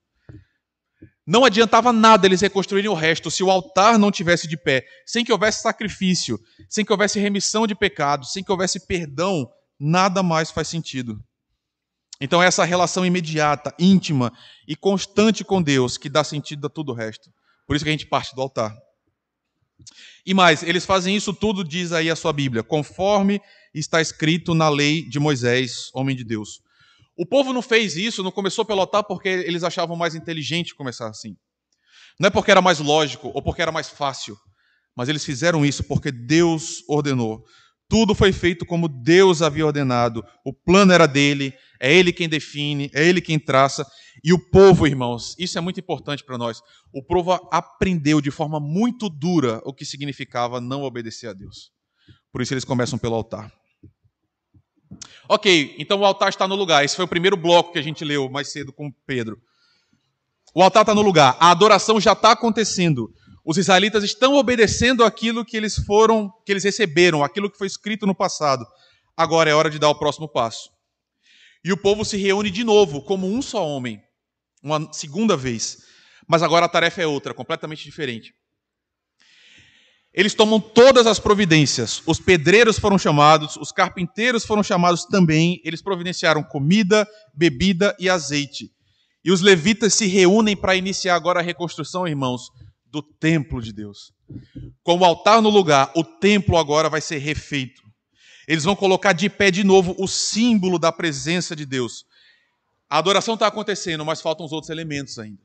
Não 1.27 1.45
adiantava 1.45 1.93
nada 1.93 2.27
eles 2.27 2.41
reconstruírem 2.41 2.91
o 2.91 2.95
resto 2.95 3.31
se 3.31 3.43
o 3.43 3.51
altar 3.51 3.99
não 3.99 4.11
tivesse 4.11 4.49
de 4.49 4.57
pé, 4.57 4.85
sem 5.07 5.25
que 5.25 5.33
houvesse 5.33 5.63
sacrifício, 5.63 6.39
sem 6.69 6.85
que 6.85 6.93
houvesse 6.93 7.21
remissão 7.21 7.67
de 7.67 7.75
pecados, 7.75 8.33
sem 8.33 8.43
que 8.43 8.51
houvesse 8.51 8.87
perdão, 8.87 9.49
nada 9.79 10.23
mais 10.23 10.51
faz 10.51 10.69
sentido. 10.69 11.23
Então, 12.21 12.43
essa 12.43 12.65
relação 12.65 13.05
imediata, 13.05 13.75
íntima 13.79 14.33
e 14.67 14.77
constante 14.77 15.45
com 15.45 15.61
Deus 15.61 15.97
que 15.97 16.09
dá 16.09 16.23
sentido 16.23 16.67
a 16.67 16.71
tudo 16.71 16.93
o 16.93 16.95
resto. 16.95 17.31
Por 17.67 17.75
isso 17.77 17.85
que 17.85 17.89
a 17.89 17.93
gente 17.93 18.07
parte 18.07 18.35
do 18.35 18.41
altar. 18.41 18.73
E 20.25 20.33
mais, 20.33 20.63
eles 20.63 20.85
fazem 20.85 21.17
isso 21.17 21.33
tudo, 21.33 21.65
diz 21.65 21.93
aí 21.93 22.11
a 22.11 22.17
sua 22.17 22.33
Bíblia, 22.33 22.63
conforme 22.63 23.41
está 23.75 24.01
escrito 24.01 24.55
na 24.55 24.69
lei 24.69 25.09
de 25.09 25.19
Moisés, 25.19 25.91
homem 25.93 26.15
de 26.15 26.23
Deus. 26.23 26.61
O 27.23 27.27
povo 27.27 27.53
não 27.53 27.63
fez 27.63 27.95
isso, 27.95 28.21
não 28.21 28.33
começou 28.33 28.65
pelo 28.65 28.81
altar 28.81 29.05
porque 29.05 29.29
eles 29.29 29.63
achavam 29.63 29.95
mais 29.95 30.17
inteligente 30.17 30.75
começar 30.75 31.09
assim. 31.09 31.37
Não 32.19 32.27
é 32.27 32.31
porque 32.31 32.51
era 32.51 32.61
mais 32.61 32.81
lógico 32.81 33.31
ou 33.33 33.41
porque 33.41 33.63
era 33.63 33.71
mais 33.71 33.89
fácil, 33.89 34.37
mas 34.97 35.09
eles 35.09 35.25
fizeram 35.25 35.65
isso 35.65 35.85
porque 35.85 36.11
Deus 36.11 36.83
ordenou. 36.89 37.45
Tudo 37.89 38.13
foi 38.13 38.33
feito 38.33 38.67
como 38.67 38.89
Deus 38.89 39.41
havia 39.41 39.65
ordenado. 39.65 40.25
O 40.45 40.53
plano 40.53 40.93
era 40.93 41.07
dele, 41.07 41.55
é 41.81 41.95
ele 41.95 42.13
quem 42.13 42.29
define, 42.29 42.91
é 42.93 43.07
ele 43.07 43.21
quem 43.21 43.39
traça. 43.39 43.87
E 44.25 44.33
o 44.33 44.51
povo, 44.51 44.85
irmãos, 44.85 45.37
isso 45.39 45.57
é 45.57 45.61
muito 45.61 45.79
importante 45.79 46.25
para 46.25 46.37
nós. 46.37 46.61
O 46.93 47.05
povo 47.05 47.35
aprendeu 47.53 48.21
de 48.21 48.33
forma 48.33 48.59
muito 48.59 49.09
dura 49.09 49.61
o 49.65 49.73
que 49.73 49.85
significava 49.85 50.61
não 50.61 50.83
obedecer 50.83 51.29
a 51.29 51.33
Deus. 51.33 51.71
Por 52.33 52.43
isso 52.43 52.53
eles 52.53 52.65
começam 52.65 52.99
pelo 52.99 53.15
altar. 53.15 53.62
Ok, 55.29 55.75
então 55.79 56.01
o 56.01 56.05
altar 56.05 56.29
está 56.29 56.47
no 56.47 56.55
lugar. 56.55 56.85
Esse 56.85 56.97
foi 56.97 57.05
o 57.05 57.09
primeiro 57.09 57.37
bloco 57.37 57.73
que 57.73 57.79
a 57.79 57.83
gente 57.83 58.05
leu 58.05 58.29
mais 58.29 58.51
cedo 58.51 58.73
com 58.73 58.93
Pedro. 59.07 59.41
O 60.55 60.63
altar 60.63 60.83
está 60.83 60.95
no 60.95 61.03
lugar. 61.03 61.37
A 61.41 61.51
adoração 61.51 62.01
já 62.01 62.13
está 62.13 62.33
acontecendo. 62.33 63.13
Os 63.45 63.57
israelitas 63.57 64.05
estão 64.05 64.35
obedecendo 64.35 65.05
aquilo 65.05 65.45
que 65.45 65.57
eles 65.57 65.77
foram, 65.85 66.33
que 66.45 66.53
eles 66.53 66.65
receberam, 66.65 67.25
aquilo 67.25 67.51
que 67.51 67.59
foi 67.59 67.67
escrito 67.67 68.07
no 68.07 68.15
passado. 68.15 68.65
Agora 69.17 69.51
é 69.51 69.55
hora 69.55 69.71
de 69.71 69.79
dar 69.79 69.89
o 69.89 69.99
próximo 69.99 70.29
passo. 70.29 70.71
E 71.65 71.73
o 71.73 71.77
povo 71.77 72.05
se 72.05 72.17
reúne 72.17 72.51
de 72.51 72.65
novo, 72.65 73.03
como 73.03 73.27
um 73.27 73.41
só 73.41 73.67
homem, 73.67 74.01
uma 74.63 74.93
segunda 74.93 75.37
vez. 75.37 75.79
Mas 76.27 76.43
agora 76.43 76.67
a 76.67 76.69
tarefa 76.69 77.03
é 77.03 77.07
outra, 77.07 77.35
completamente 77.35 77.85
diferente. 77.85 78.35
Eles 80.15 80.35
tomam 80.35 80.61
todas 80.61 81.07
as 81.07 81.19
providências. 81.19 82.03
Os 82.07 82.21
pedreiros 82.21 82.79
foram 82.79 82.99
chamados, 82.99 83.57
os 83.57 83.73
carpinteiros 83.73 84.45
foram 84.45 84.63
chamados 84.63 85.07
também. 85.07 85.61
Eles 85.65 85.81
providenciaram 85.81 86.43
comida, 86.43 87.09
bebida 87.35 87.97
e 87.99 88.11
azeite. 88.11 88.71
E 89.25 89.33
os 89.33 89.41
levitas 89.41 89.95
se 89.95 90.07
reúnem 90.07 90.55
para 90.57 90.77
iniciar 90.77 91.15
agora 91.15 91.41
a 91.41 91.43
reconstrução, 91.43 92.07
irmãos, 92.07 92.51
do 92.87 93.03
templo 93.03 93.63
de 93.63 93.73
Deus. 93.73 94.13
Com 94.83 94.99
o 94.99 95.05
altar 95.05 95.41
no 95.41 95.49
lugar, 95.49 95.91
o 95.97 96.05
templo 96.05 96.59
agora 96.59 96.91
vai 96.91 97.01
ser 97.01 97.19
refeito. 97.19 97.81
Eles 98.47 98.65
vão 98.65 98.77
colocar 98.77 99.15
de 99.15 99.31
pé 99.31 99.51
de 99.51 99.65
novo 99.65 99.95
o 99.99 100.07
símbolo 100.07 100.79
da 100.79 100.93
presença 100.93 101.57
de 101.57 101.65
Deus. 101.65 102.05
A 102.91 102.99
adoração 102.99 103.35
está 103.35 103.47
acontecendo, 103.47 104.05
mas 104.05 104.21
faltam 104.21 104.45
os 104.45 104.53
outros 104.53 104.69
elementos 104.69 105.19
ainda. 105.19 105.41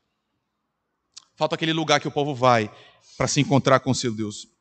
Falta 1.38 1.56
aquele 1.56 1.72
lugar 1.72 2.02
que 2.02 2.08
o 2.08 2.12
povo 2.12 2.36
vai 2.36 2.70
para 3.18 3.28
se 3.28 3.40
encontrar 3.40 3.80
com 3.80 3.94
seu 3.94 4.14
Deus. 4.14 4.57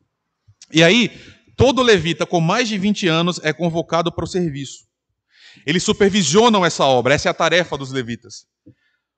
E 0.72 0.82
aí, 0.82 1.10
todo 1.56 1.82
levita 1.82 2.26
com 2.26 2.40
mais 2.40 2.68
de 2.68 2.78
20 2.78 3.08
anos 3.08 3.40
é 3.42 3.52
convocado 3.52 4.12
para 4.12 4.24
o 4.24 4.28
serviço. 4.28 4.86
Eles 5.64 5.82
supervisionam 5.82 6.64
essa 6.64 6.84
obra, 6.84 7.14
essa 7.14 7.28
é 7.28 7.30
a 7.30 7.34
tarefa 7.34 7.78
dos 7.78 7.90
levitas. 7.90 8.46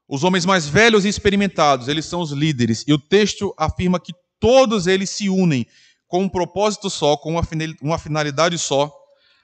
Os 0.08 0.24
homens 0.24 0.46
mais 0.46 0.66
velhos 0.66 1.04
e 1.04 1.08
experimentados, 1.08 1.88
eles 1.88 2.06
são 2.06 2.20
os 2.20 2.30
líderes. 2.30 2.84
E 2.86 2.92
o 2.92 2.98
texto 2.98 3.54
afirma 3.58 4.00
que 4.00 4.12
todos 4.40 4.86
eles 4.86 5.10
se 5.10 5.28
unem 5.28 5.66
com 6.06 6.22
um 6.22 6.28
propósito 6.28 6.88
só, 6.88 7.16
com 7.16 7.38
uma 7.82 7.98
finalidade 7.98 8.56
só, 8.58 8.90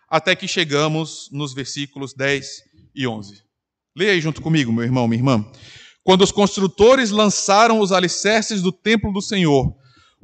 até 0.09 0.35
que 0.35 0.49
chegamos 0.49 1.29
nos 1.33 1.53
versículos 1.53 2.15
10 2.15 2.63
e 2.95 3.07
11. 3.07 3.43
Leia 3.97 4.13
aí 4.13 4.21
junto 4.21 4.41
comigo, 4.41 4.73
meu 4.73 4.85
irmão, 4.85 5.07
minha 5.07 5.19
irmã. 5.19 5.45
Quando 6.03 6.23
os 6.23 6.33
construtores 6.33 7.11
lançaram 7.11 7.81
os 7.81 7.93
alicerces 7.93 8.63
do 8.63 8.73
templo 8.73 9.13
do 9.13 9.21
Senhor, 9.21 9.75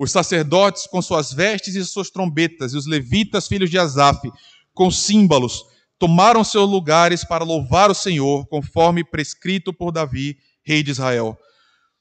os 0.00 0.11
sacerdotes 0.11 0.87
com 0.87 1.02
suas 1.02 1.30
vestes 1.30 1.75
e 1.75 1.85
suas 1.85 2.09
trombetas, 2.09 2.73
e 2.73 2.76
os 2.78 2.87
levitas, 2.87 3.47
filhos 3.47 3.69
de 3.69 3.78
Asaf, 3.78 4.33
com 4.73 4.90
símbolos, 4.90 5.66
tomaram 5.99 6.42
seus 6.42 6.66
lugares 6.71 7.23
para 7.23 7.45
louvar 7.45 7.90
o 7.90 7.95
Senhor, 7.95 8.47
conforme 8.47 9.04
prescrito 9.04 9.75
por 9.75 9.92
Davi, 9.92 10.38
rei 10.64 10.83
de 10.83 10.90
Israel. 10.90 11.38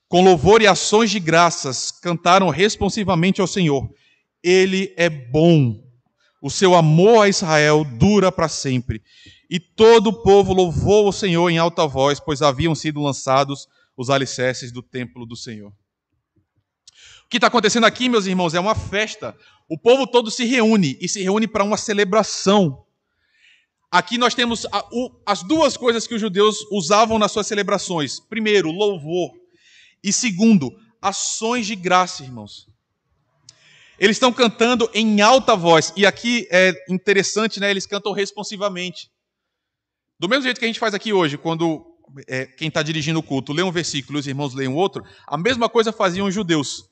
Com 0.08 0.24
louvor 0.24 0.62
e 0.62 0.68
ações 0.68 1.12
de 1.12 1.20
graças, 1.20 1.92
cantaram 1.92 2.48
responsivamente 2.48 3.42
ao 3.42 3.48
Senhor. 3.48 3.86
Ele 4.42 4.94
é 4.96 5.10
bom. 5.10 5.84
O 6.42 6.50
seu 6.50 6.76
amor 6.76 7.26
a 7.26 7.28
Israel 7.28 7.84
dura 7.84 8.32
para 8.32 8.48
sempre. 8.48 9.04
E 9.50 9.60
todo 9.60 10.08
o 10.08 10.24
povo 10.24 10.54
louvou 10.54 11.10
o 11.10 11.12
Senhor 11.12 11.50
em 11.50 11.58
alta 11.58 11.86
voz, 11.86 12.18
pois 12.18 12.42
haviam 12.42 12.74
sido 12.74 13.02
lançados 13.02 13.68
os 13.98 14.10
alicerces 14.10 14.72
do 14.72 14.82
templo 14.82 15.26
do 15.26 15.36
Senhor. 15.36 15.74
O 17.30 17.32
que 17.32 17.38
está 17.38 17.46
acontecendo 17.46 17.86
aqui, 17.86 18.10
meus 18.10 18.26
irmãos, 18.26 18.56
é 18.56 18.60
uma 18.60 18.74
festa. 18.74 19.38
O 19.70 19.78
povo 19.78 20.08
todo 20.08 20.32
se 20.32 20.46
reúne 20.46 20.98
e 21.00 21.08
se 21.08 21.22
reúne 21.22 21.48
para 21.48 21.64
uma 21.64 21.78
celebração. 21.78 22.84
Aqui 23.92 24.18
nós 24.18 24.34
temos 24.34 24.66
as 25.24 25.44
duas 25.44 25.78
coisas 25.78 26.08
que 26.08 26.16
os 26.16 26.20
judeus 26.20 26.58
usavam 26.72 27.20
nas 27.20 27.32
suas 27.32 27.46
celebrações: 27.46 28.20
primeiro, 28.20 28.72
louvor, 28.72 29.30
e 30.04 30.12
segundo, 30.12 30.76
ações 31.00 31.68
de 31.68 31.76
graça, 31.76 32.24
irmãos. 32.24 32.68
Eles 34.00 34.16
estão 34.16 34.34
cantando 34.34 34.90
em 34.92 35.22
alta 35.22 35.56
voz, 35.56 35.94
e 35.96 36.08
aqui 36.08 36.48
é 36.50 36.74
interessante, 36.90 37.60
né? 37.60 37.70
Eles 37.70 37.86
cantam 37.86 38.12
responsivamente. 38.12 39.08
Do 40.20 40.28
mesmo 40.28 40.46
jeito 40.46 40.58
que 40.58 40.66
a 40.66 40.68
gente 40.68 40.80
faz 40.80 40.96
aqui 40.96 41.14
hoje, 41.14 41.38
quando 41.38 41.86
é, 42.28 42.48
quem 42.48 42.70
está 42.70 42.82
dirigindo 42.82 43.20
o 43.20 43.24
culto 43.24 43.54
lê 43.54 43.62
um 43.62 43.72
versículo 43.72 44.18
e 44.18 44.22
os 44.22 44.26
irmãos 44.26 44.56
leem 44.56 44.74
outro, 44.74 45.06
a 45.28 45.38
mesma 45.38 45.70
coisa 45.70 45.92
faziam 45.92 46.26
os 46.26 46.34
judeus. 46.34 46.89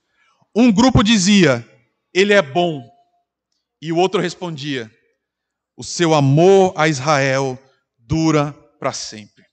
Um 0.59 0.71
grupo 0.71 1.03
dizia, 1.03 1.63
ele 2.11 2.33
é 2.33 2.41
bom. 2.41 2.83
E 3.79 3.93
o 3.93 3.97
outro 3.97 4.19
respondia, 4.19 4.91
o 5.77 5.83
seu 5.83 6.15
amor 6.15 6.73
a 6.75 6.87
Israel 6.87 7.61
dura 7.95 8.51
para 8.79 8.91
sempre. 8.91 9.45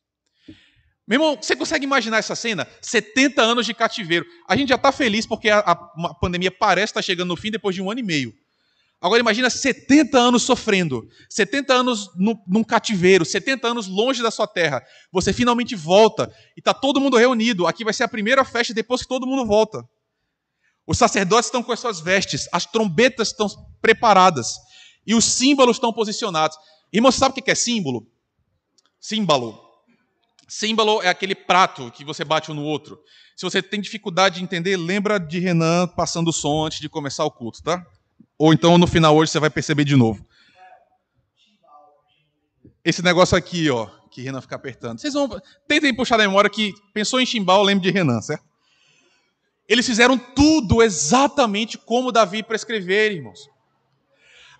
Meu 1.06 1.16
irmão, 1.16 1.36
você 1.36 1.54
consegue 1.54 1.84
imaginar 1.84 2.16
essa 2.16 2.34
cena? 2.34 2.66
70 2.80 3.42
anos 3.42 3.66
de 3.66 3.74
cativeiro. 3.74 4.24
A 4.48 4.56
gente 4.56 4.70
já 4.70 4.76
está 4.76 4.90
feliz 4.90 5.26
porque 5.26 5.50
a, 5.50 5.58
a, 5.58 5.76
pandemia 6.14 6.50
parece 6.50 6.92
estar 6.92 7.00
tá 7.00 7.02
chegando 7.02 7.28
no 7.28 7.36
fim 7.36 7.50
depois 7.50 7.74
de 7.74 7.82
um 7.82 7.90
ano 7.90 8.00
e 8.00 8.02
meio. 8.02 8.32
Agora 8.98 9.20
imagina 9.20 9.50
70 9.50 10.16
anos 10.18 10.42
sofrendo, 10.44 11.06
70 11.28 11.74
anos 11.74 12.08
no, 12.16 12.42
num 12.48 12.64
cativeiro, 12.64 13.26
70 13.26 13.68
anos 13.68 13.88
longe 13.88 14.22
da 14.22 14.30
sua 14.30 14.46
terra. 14.46 14.82
Você 15.12 15.34
finalmente 15.34 15.76
volta 15.76 16.32
e 16.56 16.60
está 16.60 16.72
todo 16.72 16.98
mundo 16.98 17.18
reunido. 17.18 17.66
Aqui 17.66 17.84
vai 17.84 17.92
ser 17.92 18.04
a 18.04 18.08
primeira 18.08 18.42
festa 18.42 18.72
depois 18.72 19.02
que 19.02 19.08
todo 19.08 19.26
mundo 19.26 19.44
volta. 19.44 19.86
Os 20.86 20.98
sacerdotes 20.98 21.46
estão 21.46 21.62
com 21.62 21.72
as 21.72 21.80
suas 21.80 22.00
vestes, 22.00 22.48
as 22.52 22.66
trombetas 22.66 23.28
estão 23.28 23.48
preparadas 23.80 24.56
e 25.06 25.14
os 25.14 25.24
símbolos 25.24 25.76
estão 25.76 25.92
posicionados. 25.92 26.56
Irmão, 26.92 27.10
sabe 27.10 27.38
o 27.38 27.42
que 27.42 27.50
é 27.50 27.54
símbolo? 27.54 28.06
Símbolo. 29.00 29.62
Símbolo 30.46 31.02
é 31.02 31.08
aquele 31.08 31.34
prato 31.34 31.90
que 31.90 32.04
você 32.04 32.24
bate 32.24 32.50
um 32.50 32.54
no 32.54 32.64
outro. 32.64 33.00
Se 33.34 33.44
você 33.44 33.62
tem 33.62 33.80
dificuldade 33.80 34.36
de 34.36 34.44
entender, 34.44 34.76
lembra 34.76 35.18
de 35.18 35.38
Renan 35.38 35.88
passando 35.88 36.28
o 36.28 36.32
som 36.32 36.66
antes 36.66 36.80
de 36.80 36.88
começar 36.88 37.24
o 37.24 37.30
culto, 37.30 37.62
tá? 37.62 37.84
Ou 38.38 38.52
então 38.52 38.76
no 38.78 38.86
final 38.86 39.16
hoje 39.16 39.32
você 39.32 39.40
vai 39.40 39.50
perceber 39.50 39.84
de 39.84 39.96
novo. 39.96 40.24
Esse 42.84 43.02
negócio 43.02 43.36
aqui, 43.36 43.70
ó, 43.70 43.88
que 44.10 44.20
Renan 44.20 44.42
fica 44.42 44.54
apertando. 44.54 45.00
Vocês 45.00 45.14
vão 45.14 45.28
tentem 45.66 45.94
puxar 45.94 46.18
da 46.18 46.24
memória 46.24 46.50
que 46.50 46.74
pensou 46.92 47.20
em 47.20 47.26
chimbal, 47.26 47.62
lembre 47.62 47.90
de 47.90 47.90
Renan, 47.90 48.20
certo? 48.20 48.44
Eles 49.68 49.86
fizeram 49.86 50.18
tudo 50.18 50.82
exatamente 50.82 51.78
como 51.78 52.12
Davi 52.12 52.42
prescrever, 52.42 53.12
irmãos. 53.12 53.48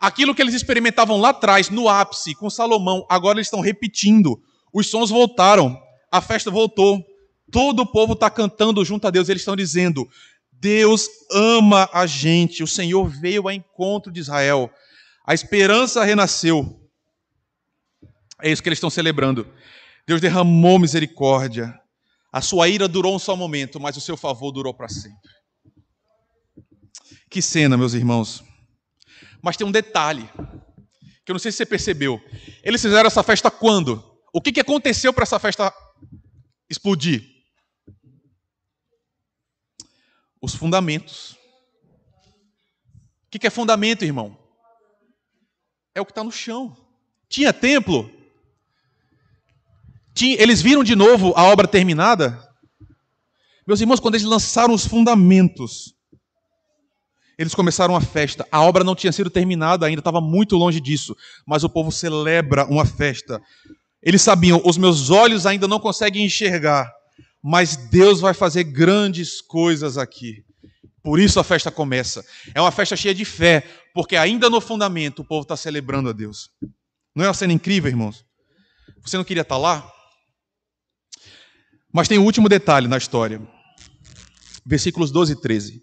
Aquilo 0.00 0.34
que 0.34 0.42
eles 0.42 0.54
experimentavam 0.54 1.18
lá 1.18 1.30
atrás, 1.30 1.70
no 1.70 1.88
ápice, 1.88 2.34
com 2.34 2.50
Salomão, 2.50 3.06
agora 3.08 3.38
eles 3.38 3.46
estão 3.46 3.60
repetindo. 3.60 4.42
Os 4.72 4.88
sons 4.88 5.10
voltaram, 5.10 5.80
a 6.10 6.20
festa 6.20 6.50
voltou. 6.50 7.04
Todo 7.50 7.80
o 7.80 7.86
povo 7.86 8.14
está 8.14 8.28
cantando 8.28 8.84
junto 8.84 9.06
a 9.06 9.10
Deus. 9.10 9.28
Eles 9.28 9.42
estão 9.42 9.54
dizendo: 9.54 10.08
Deus 10.52 11.08
ama 11.30 11.88
a 11.92 12.06
gente. 12.06 12.62
O 12.62 12.66
Senhor 12.66 13.06
veio 13.06 13.42
ao 13.42 13.50
encontro 13.50 14.10
de 14.10 14.20
Israel. 14.20 14.70
A 15.26 15.34
esperança 15.34 16.02
renasceu. 16.02 16.80
É 18.42 18.50
isso 18.50 18.62
que 18.62 18.68
eles 18.68 18.78
estão 18.78 18.90
celebrando. 18.90 19.46
Deus 20.06 20.20
derramou 20.20 20.78
misericórdia. 20.78 21.78
A 22.34 22.40
sua 22.40 22.68
ira 22.68 22.88
durou 22.88 23.14
um 23.14 23.18
só 23.20 23.36
momento, 23.36 23.78
mas 23.78 23.96
o 23.96 24.00
seu 24.00 24.16
favor 24.16 24.50
durou 24.50 24.74
para 24.74 24.88
sempre. 24.88 25.30
Que 27.30 27.40
cena, 27.40 27.76
meus 27.76 27.94
irmãos. 27.94 28.42
Mas 29.40 29.56
tem 29.56 29.64
um 29.64 29.70
detalhe, 29.70 30.28
que 31.24 31.30
eu 31.30 31.34
não 31.34 31.38
sei 31.38 31.52
se 31.52 31.58
você 31.58 31.64
percebeu. 31.64 32.20
Eles 32.64 32.82
fizeram 32.82 33.06
essa 33.06 33.22
festa 33.22 33.52
quando? 33.52 34.02
O 34.32 34.40
que, 34.40 34.50
que 34.50 34.58
aconteceu 34.58 35.12
para 35.12 35.22
essa 35.22 35.38
festa 35.38 35.72
explodir? 36.68 37.24
Os 40.42 40.56
fundamentos. 40.56 41.36
O 43.26 43.30
que, 43.30 43.38
que 43.38 43.46
é 43.46 43.50
fundamento, 43.50 44.04
irmão? 44.04 44.36
É 45.94 46.00
o 46.00 46.04
que 46.04 46.10
está 46.10 46.24
no 46.24 46.32
chão. 46.32 46.76
Tinha 47.28 47.52
templo? 47.52 48.10
Eles 50.22 50.62
viram 50.62 50.84
de 50.84 50.94
novo 50.94 51.32
a 51.36 51.44
obra 51.44 51.66
terminada? 51.66 52.40
Meus 53.66 53.80
irmãos, 53.80 53.98
quando 53.98 54.14
eles 54.14 54.26
lançaram 54.26 54.74
os 54.74 54.86
fundamentos, 54.86 55.94
eles 57.38 57.54
começaram 57.54 57.96
a 57.96 58.00
festa. 58.00 58.46
A 58.52 58.60
obra 58.60 58.84
não 58.84 58.94
tinha 58.94 59.12
sido 59.12 59.30
terminada 59.30 59.86
ainda, 59.86 60.00
estava 60.00 60.20
muito 60.20 60.56
longe 60.56 60.80
disso. 60.80 61.16
Mas 61.46 61.64
o 61.64 61.68
povo 61.68 61.90
celebra 61.90 62.64
uma 62.66 62.84
festa. 62.84 63.40
Eles 64.02 64.22
sabiam, 64.22 64.60
os 64.64 64.76
meus 64.76 65.10
olhos 65.10 65.46
ainda 65.46 65.66
não 65.66 65.80
conseguem 65.80 66.26
enxergar, 66.26 66.92
mas 67.42 67.74
Deus 67.74 68.20
vai 68.20 68.34
fazer 68.34 68.64
grandes 68.64 69.40
coisas 69.40 69.96
aqui. 69.96 70.44
Por 71.02 71.18
isso 71.18 71.40
a 71.40 71.44
festa 71.44 71.70
começa. 71.70 72.24
É 72.54 72.60
uma 72.60 72.70
festa 72.70 72.96
cheia 72.96 73.14
de 73.14 73.24
fé, 73.24 73.66
porque 73.94 74.16
ainda 74.16 74.48
no 74.48 74.60
fundamento 74.60 75.20
o 75.20 75.24
povo 75.24 75.42
está 75.42 75.56
celebrando 75.56 76.10
a 76.10 76.12
Deus. 76.12 76.50
Não 77.14 77.24
é 77.24 77.28
uma 77.28 77.34
cena 77.34 77.52
incrível, 77.52 77.90
irmãos? 77.90 78.24
Você 79.02 79.16
não 79.16 79.24
queria 79.24 79.42
estar 79.42 79.58
lá? 79.58 79.93
Mas 81.94 82.08
tem 82.08 82.18
um 82.18 82.24
último 82.24 82.48
detalhe 82.48 82.88
na 82.88 82.98
história. 82.98 83.40
Versículos 84.66 85.12
12 85.12 85.34
e 85.34 85.40
13. 85.40 85.82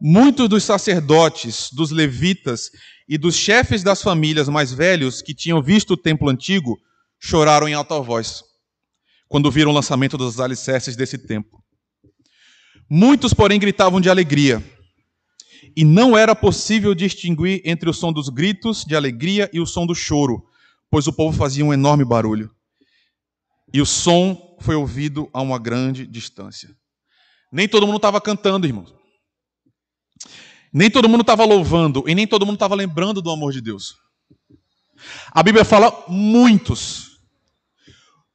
Muitos 0.00 0.48
dos 0.48 0.64
sacerdotes, 0.64 1.68
dos 1.72 1.90
levitas 1.90 2.70
e 3.06 3.18
dos 3.18 3.36
chefes 3.36 3.82
das 3.82 4.02
famílias 4.02 4.48
mais 4.48 4.72
velhos 4.72 5.20
que 5.20 5.34
tinham 5.34 5.62
visto 5.62 5.92
o 5.92 5.96
templo 5.96 6.30
antigo 6.30 6.78
choraram 7.20 7.68
em 7.68 7.74
alta 7.74 8.00
voz 8.00 8.42
quando 9.28 9.50
viram 9.50 9.70
o 9.72 9.74
lançamento 9.74 10.16
dos 10.16 10.40
alicerces 10.40 10.96
desse 10.96 11.18
templo. 11.18 11.62
Muitos, 12.88 13.34
porém, 13.34 13.58
gritavam 13.58 14.00
de 14.00 14.08
alegria, 14.08 14.64
e 15.76 15.84
não 15.84 16.16
era 16.16 16.34
possível 16.34 16.94
distinguir 16.94 17.60
entre 17.64 17.90
o 17.90 17.92
som 17.92 18.12
dos 18.12 18.28
gritos 18.28 18.84
de 18.84 18.94
alegria 18.94 19.50
e 19.52 19.60
o 19.60 19.66
som 19.66 19.84
do 19.84 19.94
choro, 19.94 20.44
pois 20.88 21.06
o 21.06 21.12
povo 21.12 21.36
fazia 21.36 21.64
um 21.64 21.72
enorme 21.72 22.04
barulho. 22.04 22.50
E 23.72 23.80
o 23.80 23.86
som 23.86 24.56
foi 24.60 24.74
ouvido 24.74 25.28
a 25.32 25.40
uma 25.40 25.58
grande 25.58 26.06
distância. 26.06 26.70
Nem 27.52 27.68
todo 27.68 27.86
mundo 27.86 27.96
estava 27.96 28.20
cantando, 28.20 28.66
irmãos. 28.66 28.94
Nem 30.72 30.90
todo 30.90 31.08
mundo 31.08 31.22
estava 31.22 31.44
louvando 31.44 32.04
e 32.06 32.14
nem 32.14 32.26
todo 32.26 32.44
mundo 32.44 32.56
estava 32.56 32.74
lembrando 32.74 33.22
do 33.22 33.30
amor 33.30 33.52
de 33.52 33.60
Deus. 33.60 33.94
A 35.30 35.42
Bíblia 35.42 35.64
fala 35.64 36.04
muitos, 36.08 37.20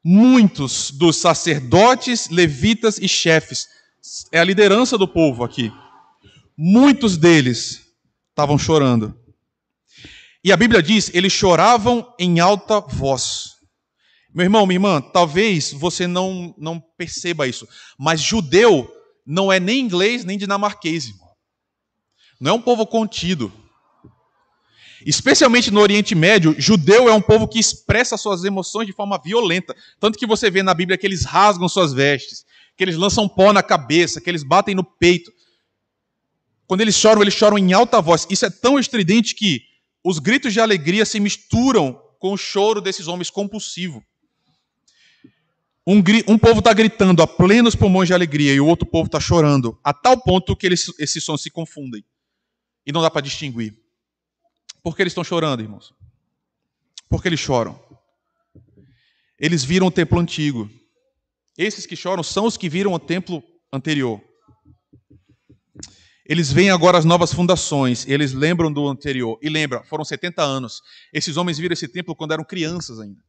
muitos 0.03 0.91
dos 0.91 1.17
sacerdotes, 1.17 2.29
levitas 2.29 2.97
e 2.97 3.07
chefes. 3.07 3.67
É 4.31 4.39
a 4.39 4.43
liderança 4.43 4.97
do 4.97 5.07
povo 5.07 5.43
aqui. 5.43 5.71
Muitos 6.57 7.17
deles 7.17 7.81
estavam 8.29 8.57
chorando. 8.57 9.15
E 10.43 10.51
a 10.51 10.57
Bíblia 10.57 10.81
diz, 10.81 11.11
eles 11.13 11.31
choravam 11.31 12.13
em 12.17 12.39
alta 12.39 12.79
voz. 12.79 13.60
Meu 14.33 14.45
irmão, 14.45 14.65
minha 14.65 14.77
irmã, 14.77 15.01
talvez 15.01 15.73
você 15.73 16.07
não, 16.07 16.55
não 16.57 16.79
perceba 16.79 17.47
isso, 17.47 17.67
mas 17.97 18.21
judeu 18.21 18.89
não 19.25 19.51
é 19.51 19.59
nem 19.59 19.79
inglês 19.79 20.23
nem 20.23 20.37
dinamarquês, 20.37 21.07
irmão. 21.07 21.29
Não 22.39 22.51
é 22.51 22.53
um 22.53 22.61
povo 22.61 22.87
contido. 22.87 23.51
Especialmente 25.05 25.69
no 25.69 25.79
Oriente 25.79 26.15
Médio, 26.15 26.55
judeu 26.57 27.09
é 27.09 27.13
um 27.13 27.21
povo 27.21 27.47
que 27.47 27.59
expressa 27.59 28.17
suas 28.17 28.43
emoções 28.43 28.87
de 28.87 28.93
forma 28.93 29.19
violenta. 29.23 29.75
Tanto 29.99 30.17
que 30.17 30.27
você 30.27 30.49
vê 30.49 30.63
na 30.63 30.73
Bíblia 30.73 30.97
que 30.97 31.05
eles 31.05 31.25
rasgam 31.25 31.67
suas 31.67 31.91
vestes, 31.91 32.45
que 32.77 32.83
eles 32.83 32.95
lançam 32.95 33.27
pó 33.27 33.51
na 33.51 33.63
cabeça, 33.63 34.21
que 34.21 34.29
eles 34.29 34.43
batem 34.43 34.75
no 34.75 34.83
peito. 34.83 35.31
Quando 36.67 36.81
eles 36.81 36.95
choram, 36.95 37.21
eles 37.21 37.33
choram 37.33 37.57
em 37.57 37.73
alta 37.73 37.99
voz. 37.99 38.25
Isso 38.29 38.45
é 38.45 38.49
tão 38.49 38.79
estridente 38.79 39.35
que 39.35 39.61
os 40.03 40.19
gritos 40.19 40.53
de 40.53 40.59
alegria 40.59 41.05
se 41.05 41.19
misturam 41.19 41.99
com 42.19 42.33
o 42.33 42.37
choro 42.37 42.79
desses 42.79 43.07
homens 43.07 43.29
compulsivos. 43.29 44.03
Um, 45.91 46.01
um 46.25 46.37
povo 46.37 46.59
está 46.59 46.71
gritando 46.71 47.21
a 47.21 47.27
plenos 47.27 47.75
pulmões 47.75 48.07
de 48.07 48.13
alegria 48.13 48.53
e 48.53 48.61
o 48.61 48.65
outro 48.65 48.85
povo 48.85 49.07
está 49.07 49.19
chorando, 49.19 49.77
a 49.83 49.93
tal 49.93 50.17
ponto 50.17 50.55
que 50.55 50.65
eles, 50.65 50.87
esses 50.97 51.21
sons 51.21 51.41
se 51.41 51.51
confundem. 51.51 52.01
E 52.85 52.93
não 52.93 53.01
dá 53.01 53.11
para 53.11 53.19
distinguir. 53.19 53.77
Por 54.81 54.95
que 54.95 55.03
eles 55.03 55.11
estão 55.11 55.23
chorando, 55.23 55.61
irmãos? 55.61 55.93
Porque 57.09 57.27
eles 57.27 57.41
choram. 57.41 57.77
Eles 59.37 59.65
viram 59.65 59.87
o 59.87 59.91
templo 59.91 60.17
antigo. 60.17 60.71
Esses 61.57 61.85
que 61.85 61.97
choram 61.97 62.23
são 62.23 62.45
os 62.45 62.55
que 62.55 62.69
viram 62.69 62.93
o 62.93 62.99
templo 62.99 63.43
anterior. 63.69 64.21
Eles 66.25 66.53
veem 66.53 66.69
agora 66.69 66.97
as 66.97 67.03
novas 67.03 67.33
fundações, 67.33 68.07
eles 68.07 68.31
lembram 68.31 68.71
do 68.71 68.87
anterior. 68.87 69.37
E 69.41 69.49
lembra, 69.49 69.83
foram 69.83 70.05
70 70.05 70.41
anos. 70.41 70.81
Esses 71.11 71.35
homens 71.35 71.57
viram 71.57 71.73
esse 71.73 71.89
templo 71.89 72.15
quando 72.15 72.31
eram 72.31 72.45
crianças 72.45 72.97
ainda. 72.97 73.21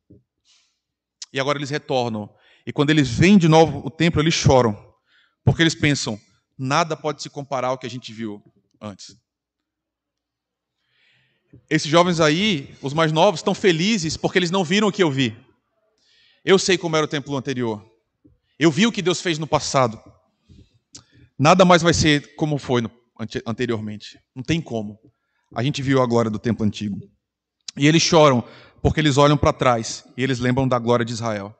E 1.33 1.41
agora 1.41 1.59
eles 1.59 1.71
retornam. 1.71 2.33
E 2.67 2.73
quando 2.73 2.91
eles 2.91 3.09
veem 3.09 3.39
de 3.39 3.49
novo 3.49 3.83
o 3.85 3.91
templo, 3.91 4.21
eles 4.21 4.35
choram. 4.35 4.77
Porque 5.45 5.63
eles 5.63 5.75
pensam: 5.75 6.21
nada 6.57 6.97
pode 6.97 7.23
se 7.23 7.31
comparar 7.31 7.69
ao 7.69 7.79
que 7.79 7.87
a 7.87 7.91
gente 7.91 8.13
viu 8.13 8.43
antes. 8.81 9.17
Esses 11.69 11.91
jovens 11.91 12.21
aí, 12.21 12.75
os 12.81 12.95
mais 12.95 13.13
novos, 13.13 13.41
estão 13.41 13.55
felizes 13.55 14.17
porque 14.17 14.39
eles 14.39 14.51
não 14.51 14.65
viram 14.65 14.89
o 14.89 14.93
que 14.93 15.03
eu 15.03 15.11
vi. 15.11 15.37
Eu 16.45 16.59
sei 16.59 16.79
como 16.79 16.97
era 16.97 17.05
o 17.05 17.09
templo 17.09 17.37
anterior. 17.37 17.85
Eu 18.59 18.71
vi 18.71 18.87
o 18.87 18.93
que 18.93 19.03
Deus 19.03 19.21
fez 19.21 19.39
no 19.39 19.47
passado. 19.47 20.01
Nada 21.39 21.65
mais 21.65 21.83
vai 21.83 21.93
ser 21.93 22.35
como 22.37 22.59
foi 22.59 22.83
anteriormente. 23.47 24.19
Não 24.35 24.43
tem 24.43 24.61
como. 24.61 24.99
A 25.55 25.63
gente 25.63 25.83
viu 25.83 26.01
a 26.01 26.07
glória 26.07 26.31
do 26.31 26.39
templo 26.39 26.65
antigo. 26.65 26.99
E 27.77 27.87
eles 27.87 28.03
choram 28.03 28.45
porque 28.81 29.01
eles 29.01 29.17
olham 29.17 29.37
para 29.37 29.53
trás 29.53 30.05
e 30.17 30.23
eles 30.23 30.39
lembram 30.39 30.67
da 30.67 30.79
glória 30.79 31.05
de 31.05 31.13
Israel. 31.13 31.55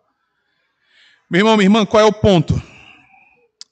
Meu 1.33 1.39
irmão, 1.39 1.57
minha 1.57 1.65
irmã, 1.65 1.87
qual 1.87 2.03
é 2.03 2.05
o 2.05 2.13
ponto? 2.13 2.63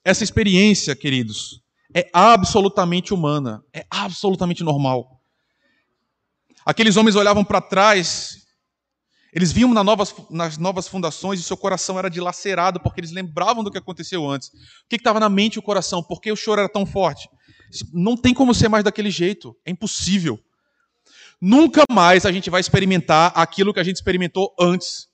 Essa 0.02 0.24
experiência, 0.24 0.96
queridos, 0.96 1.60
é 1.94 2.08
absolutamente 2.10 3.12
humana, 3.12 3.62
é 3.70 3.84
absolutamente 3.90 4.64
normal. 4.64 5.20
Aqueles 6.64 6.96
homens 6.96 7.16
olhavam 7.16 7.44
para 7.44 7.60
trás, 7.60 8.46
eles 9.30 9.52
viam 9.52 9.74
nas 9.74 9.84
novas, 9.84 10.14
nas 10.30 10.56
novas 10.56 10.88
fundações 10.88 11.38
e 11.38 11.42
seu 11.42 11.54
coração 11.54 11.98
era 11.98 12.08
dilacerado, 12.08 12.80
porque 12.80 12.98
eles 12.98 13.12
lembravam 13.12 13.62
do 13.62 13.70
que 13.70 13.76
aconteceu 13.76 14.26
antes. 14.26 14.48
O 14.48 14.88
que 14.88 14.96
estava 14.96 15.20
na 15.20 15.28
mente 15.28 15.56
e 15.56 15.58
o 15.58 15.62
coração? 15.62 16.02
Por 16.02 16.18
que 16.18 16.32
o 16.32 16.36
choro 16.36 16.62
era 16.62 16.68
tão 16.70 16.86
forte? 16.86 17.28
Não 17.92 18.16
tem 18.16 18.32
como 18.32 18.54
ser 18.54 18.70
mais 18.70 18.84
daquele 18.84 19.10
jeito, 19.10 19.54
é 19.66 19.70
impossível. 19.70 20.40
Nunca 21.38 21.84
mais 21.92 22.24
a 22.24 22.32
gente 22.32 22.48
vai 22.48 22.62
experimentar 22.62 23.32
aquilo 23.34 23.74
que 23.74 23.80
a 23.80 23.84
gente 23.84 23.96
experimentou 23.96 24.50
antes. 24.58 25.10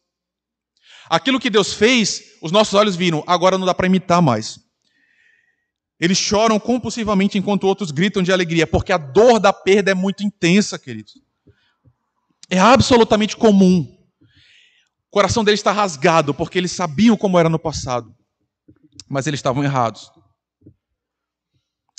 Aquilo 1.09 1.39
que 1.39 1.51
Deus 1.51 1.73
fez, 1.73 2.36
os 2.47 2.53
nossos 2.53 2.75
olhos 2.75 2.97
viram, 2.97 3.25
agora 3.27 3.59
não 3.59 3.67
dá 3.67 3.75
para 3.75 3.87
imitar 3.87 4.23
mais. 4.23 4.61
Eles 5.99 6.17
choram 6.17 6.61
compulsivamente 6.61 7.37
enquanto 7.37 7.65
outros 7.65 7.91
gritam 7.91 8.23
de 8.23 8.33
alegria, 8.33 8.67
porque 8.67 8.93
a 8.93 8.99
dor 8.99 9.41
da 9.41 9.53
perda 9.53 9.91
é 9.91 9.95
muito 9.95 10.23
intensa, 10.23 10.79
queridos. 10.79 11.19
É 12.49 12.59
absolutamente 12.59 13.37
comum. 13.37 13.93
coração 15.11 15.43
deles 15.43 15.61
está 15.61 15.73
rasgado, 15.73 16.33
porque 16.33 16.57
eles 16.57 16.71
sabiam 16.71 17.17
como 17.17 17.39
era 17.39 17.49
no 17.49 17.59
passado, 17.59 18.15
mas 19.09 19.27
eles 19.27 19.39
estavam 19.39 19.65
errados. 19.65 20.11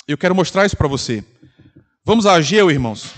Eu 0.06 0.16
quero 0.16 0.34
mostrar 0.34 0.64
isso 0.64 0.76
para 0.76 0.88
você. 0.88 1.22
Vamos 2.04 2.24
a 2.24 2.34
Ageu, 2.34 2.70
irmãos. 2.70 3.12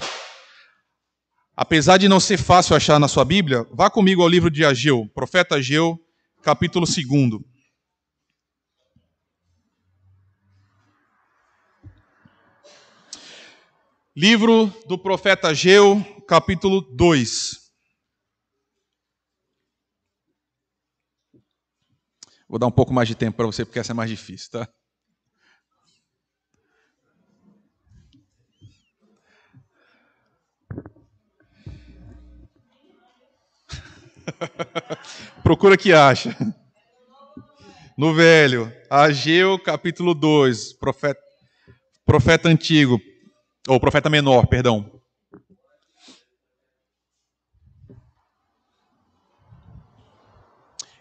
Apesar 1.57 1.99
de 1.99 2.09
não 2.09 2.19
ser 2.19 2.39
fácil 2.39 2.75
achar 2.75 2.99
na 2.99 3.07
sua 3.07 3.25
Bíblia, 3.25 3.65
vá 3.73 3.89
comigo 3.89 4.23
ao 4.23 4.29
livro 4.29 4.51
de 4.51 4.65
Ageu, 4.65 5.09
profeta 5.15 5.57
Ageu, 5.57 6.01
capítulo 6.43 6.87
2. 6.87 7.43
Livro 14.17 14.67
do 14.87 14.99
profeta 14.99 15.49
Ageu, 15.49 16.03
capítulo 16.27 16.81
2. 16.81 17.71
Vou 22.49 22.59
dar 22.59 22.67
um 22.67 22.73
pouco 22.73 22.93
mais 22.93 23.07
de 23.07 23.15
tempo 23.15 23.37
para 23.37 23.47
você, 23.47 23.65
porque 23.65 23.79
essa 23.79 23.93
é 23.93 23.95
mais 23.95 24.11
difícil, 24.11 24.51
tá? 24.51 24.69
Procura 35.43 35.77
que 35.77 35.93
acha. 35.93 36.37
No 37.97 38.15
velho, 38.15 38.73
Ageu 38.89 39.59
capítulo 39.59 40.15
2, 40.15 40.73
profeta, 40.75 41.21
profeta 42.07 42.49
antigo, 42.49 43.01
ou 43.69 43.79
profeta 43.79 44.09
menor, 44.09 44.47
perdão. 44.47 45.01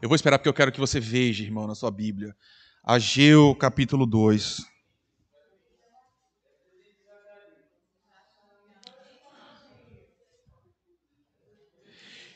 Eu 0.02 0.08
vou 0.08 0.16
esperar 0.16 0.38
porque 0.40 0.50
eu 0.50 0.54
quero 0.54 0.72
que 0.72 0.80
você 0.80 1.00
veja, 1.00 1.44
irmão, 1.44 1.68
na 1.68 1.76
sua 1.76 1.92
Bíblia. 1.92 2.36
Ageu 2.84 3.54
capítulo 3.56 4.06
2. 4.06 4.69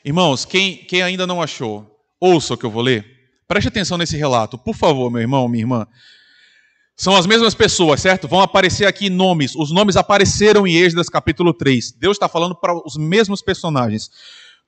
Irmãos, 0.04 0.44
quem, 0.44 0.76
quem 0.76 1.00
ainda 1.00 1.26
não 1.26 1.40
achou, 1.40 1.98
ouça 2.20 2.52
o 2.52 2.56
que 2.58 2.66
eu 2.66 2.70
vou 2.70 2.82
ler. 2.82 3.06
Preste 3.48 3.68
atenção 3.68 3.96
nesse 3.96 4.16
relato, 4.18 4.58
por 4.58 4.76
favor, 4.76 5.10
meu 5.10 5.22
irmão, 5.22 5.48
minha 5.48 5.62
irmã. 5.62 5.86
São 6.94 7.16
as 7.16 7.26
mesmas 7.26 7.54
pessoas, 7.54 8.02
certo? 8.02 8.28
Vão 8.28 8.40
aparecer 8.40 8.86
aqui 8.86 9.08
nomes. 9.08 9.56
Os 9.56 9.72
nomes 9.72 9.96
apareceram 9.96 10.66
em 10.66 10.76
Êxodo 10.76 11.02
capítulo 11.10 11.54
3. 11.54 11.92
Deus 11.92 12.16
está 12.16 12.28
falando 12.28 12.54
para 12.54 12.74
os 12.86 12.96
mesmos 12.98 13.40
personagens. 13.40 14.10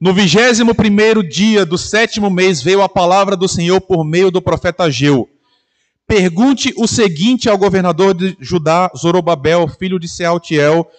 No 0.01 0.15
vigésimo 0.15 0.75
primeiro 0.75 1.23
dia 1.23 1.67
do 1.67 1.77
sétimo 1.77 2.31
mês 2.31 2.63
veio 2.63 2.83
a 2.83 2.89
palavra 2.89 3.37
do 3.37 3.47
Senhor 3.47 3.81
por 3.81 4.05
meio 4.05 4.31
do 4.31 4.41
profeta 4.41 4.85
Ageu. 4.85 5.29
Pergunte 6.07 6.73
o 6.79 6.87
seguinte 6.87 7.49
ao 7.49 7.59
governador 7.59 8.15
de 8.15 8.37
Judá, 8.41 8.91
Zorobabel, 8.97 9.69
filho 9.69 9.99
de 9.99 10.09
Sealtiel, 10.09 10.91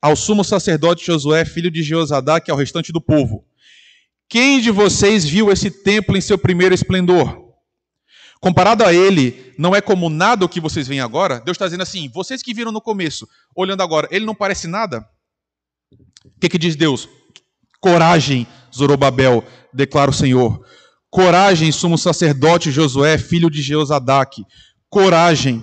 ao 0.00 0.16
sumo 0.16 0.42
sacerdote 0.42 1.04
Josué, 1.06 1.44
filho 1.44 1.70
de 1.70 1.82
Jeozadá, 1.82 2.40
que 2.40 2.50
é 2.50 2.54
o 2.54 2.56
restante 2.56 2.90
do 2.90 3.00
povo. 3.00 3.44
Quem 4.32 4.62
de 4.62 4.70
vocês 4.70 5.26
viu 5.26 5.52
esse 5.52 5.70
templo 5.70 6.16
em 6.16 6.20
seu 6.22 6.38
primeiro 6.38 6.74
esplendor? 6.74 7.52
Comparado 8.40 8.82
a 8.82 8.90
ele, 8.90 9.52
não 9.58 9.76
é 9.76 9.82
como 9.82 10.08
nada 10.08 10.42
o 10.42 10.48
que 10.48 10.58
vocês 10.58 10.88
veem 10.88 11.02
agora? 11.02 11.38
Deus 11.38 11.54
está 11.54 11.66
dizendo 11.66 11.82
assim: 11.82 12.08
vocês 12.08 12.42
que 12.42 12.54
viram 12.54 12.72
no 12.72 12.80
começo, 12.80 13.28
olhando 13.54 13.82
agora, 13.82 14.08
ele 14.10 14.24
não 14.24 14.34
parece 14.34 14.66
nada? 14.66 15.06
O 16.24 16.40
que, 16.40 16.48
que 16.48 16.56
diz 16.56 16.74
Deus? 16.74 17.06
Coragem, 17.78 18.46
Zorobabel, 18.74 19.44
declara 19.70 20.10
o 20.10 20.14
Senhor. 20.14 20.64
Coragem, 21.10 21.70
sumo 21.70 21.98
sacerdote 21.98 22.70
Josué, 22.70 23.18
filho 23.18 23.50
de 23.50 23.60
Jeozadaque. 23.60 24.46
Coragem 24.88 25.62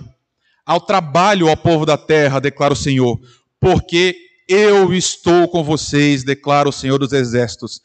ao 0.64 0.80
trabalho 0.80 1.48
ao 1.48 1.56
povo 1.56 1.84
da 1.84 1.98
terra, 1.98 2.38
declara 2.38 2.72
o 2.72 2.76
Senhor, 2.76 3.18
porque 3.58 4.14
eu 4.48 4.92
estou 4.92 5.48
com 5.48 5.64
vocês, 5.64 6.22
declara 6.22 6.68
o 6.68 6.72
Senhor 6.72 6.98
dos 6.98 7.12
exércitos. 7.12 7.80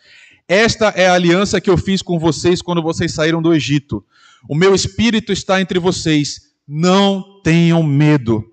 Esta 0.47 0.89
é 0.89 1.07
a 1.07 1.13
aliança 1.13 1.59
que 1.59 1.69
eu 1.69 1.77
fiz 1.77 2.03
com 2.03 2.19
vocês 2.19 2.61
quando 2.61 2.81
vocês 2.81 3.13
saíram 3.13 3.41
do 3.41 3.53
Egito. 3.53 4.05
O 4.47 4.55
meu 4.55 4.75
espírito 4.75 5.31
está 5.31 5.59
entre 5.59 5.79
vocês. 5.79 6.39
Não 6.67 7.41
tenham 7.43 7.81
medo. 7.81 8.43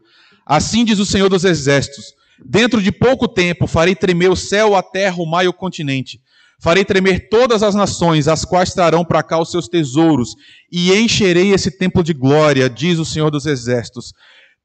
Assim 0.46 0.86
diz 0.86 0.98
o 0.98 1.04
Senhor 1.04 1.28
dos 1.28 1.44
Exércitos: 1.44 2.14
Dentro 2.44 2.80
de 2.80 2.90
pouco 2.90 3.28
tempo 3.28 3.66
farei 3.66 3.94
tremer 3.94 4.30
o 4.30 4.36
céu, 4.36 4.74
a 4.74 4.82
terra, 4.82 5.16
o 5.18 5.26
mar 5.26 5.44
e 5.44 5.48
o 5.48 5.52
continente. 5.52 6.18
Farei 6.62 6.84
tremer 6.84 7.28
todas 7.28 7.62
as 7.62 7.74
nações, 7.74 8.26
as 8.26 8.44
quais 8.44 8.72
trarão 8.72 9.04
para 9.04 9.22
cá 9.22 9.38
os 9.38 9.50
seus 9.50 9.68
tesouros, 9.68 10.34
e 10.70 10.94
encherei 10.94 11.52
esse 11.52 11.76
templo 11.76 12.02
de 12.04 12.14
glória, 12.14 12.70
diz 12.70 12.98
o 12.98 13.04
Senhor 13.04 13.30
dos 13.30 13.46
Exércitos. 13.46 14.14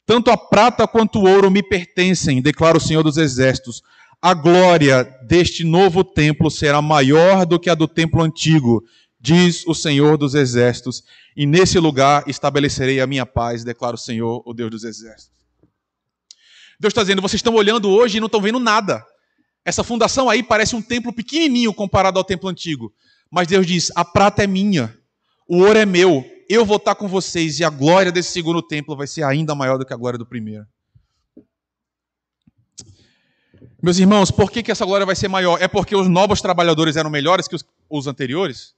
Tanto 0.05 0.29
a 0.29 0.37
prata 0.37 0.87
quanto 0.87 1.19
o 1.19 1.27
ouro 1.27 1.49
me 1.49 1.63
pertencem, 1.63 2.41
declara 2.41 2.77
o 2.77 2.81
Senhor 2.81 3.03
dos 3.03 3.17
Exércitos 3.17 3.81
a 4.21 4.33
glória 4.33 5.03
deste 5.27 5.63
novo 5.63 6.03
templo 6.03 6.49
será 6.49 6.81
maior 6.81 7.45
do 7.45 7.59
que 7.59 7.69
a 7.69 7.75
do 7.75 7.87
templo 7.87 8.21
antigo, 8.21 8.83
diz 9.19 9.65
o 9.67 9.73
Senhor 9.73 10.17
dos 10.17 10.33
Exércitos, 10.33 11.03
e 11.35 11.45
nesse 11.45 11.79
lugar 11.79 12.23
estabelecerei 12.27 12.99
a 12.99 13.07
minha 13.07 13.25
paz, 13.25 13.63
declara 13.63 13.95
o 13.95 13.99
Senhor, 13.99 14.41
o 14.45 14.53
Deus 14.53 14.71
dos 14.71 14.83
Exércitos. 14.83 15.37
Deus 16.79 16.91
está 16.91 17.01
dizendo: 17.01 17.21
vocês 17.21 17.39
estão 17.39 17.55
olhando 17.55 17.89
hoje 17.89 18.17
e 18.17 18.19
não 18.19 18.27
estão 18.27 18.41
vendo 18.41 18.59
nada. 18.59 19.05
Essa 19.63 19.83
fundação 19.83 20.29
aí 20.29 20.41
parece 20.41 20.75
um 20.75 20.81
templo 20.81 21.11
pequenininho 21.13 21.73
comparado 21.73 22.17
ao 22.17 22.23
templo 22.23 22.49
antigo. 22.49 22.93
Mas 23.29 23.47
Deus 23.47 23.65
diz: 23.67 23.91
a 23.95 24.05
prata 24.05 24.43
é 24.43 24.47
minha, 24.47 24.95
o 25.47 25.57
ouro 25.57 25.77
é 25.77 25.85
meu, 25.85 26.25
eu 26.49 26.65
vou 26.65 26.77
estar 26.77 26.95
com 26.95 27.07
vocês, 27.07 27.59
e 27.59 27.63
a 27.63 27.69
glória 27.69 28.11
desse 28.11 28.31
segundo 28.31 28.61
templo 28.61 28.95
vai 28.95 29.07
ser 29.07 29.23
ainda 29.23 29.53
maior 29.53 29.77
do 29.77 29.85
que 29.85 29.93
a 29.93 29.97
glória 29.97 30.17
do 30.17 30.25
primeiro. 30.25 30.65
Meus 33.81 33.99
irmãos, 33.99 34.31
por 34.31 34.49
que, 34.49 34.63
que 34.63 34.71
essa 34.71 34.85
glória 34.85 35.05
vai 35.05 35.15
ser 35.15 35.27
maior? 35.27 35.61
É 35.61 35.67
porque 35.67 35.95
os 35.95 36.07
novos 36.07 36.41
trabalhadores 36.41 36.95
eram 36.95 37.11
melhores 37.11 37.47
que 37.47 37.55
os, 37.55 37.63
os 37.87 38.07
anteriores? 38.07 38.73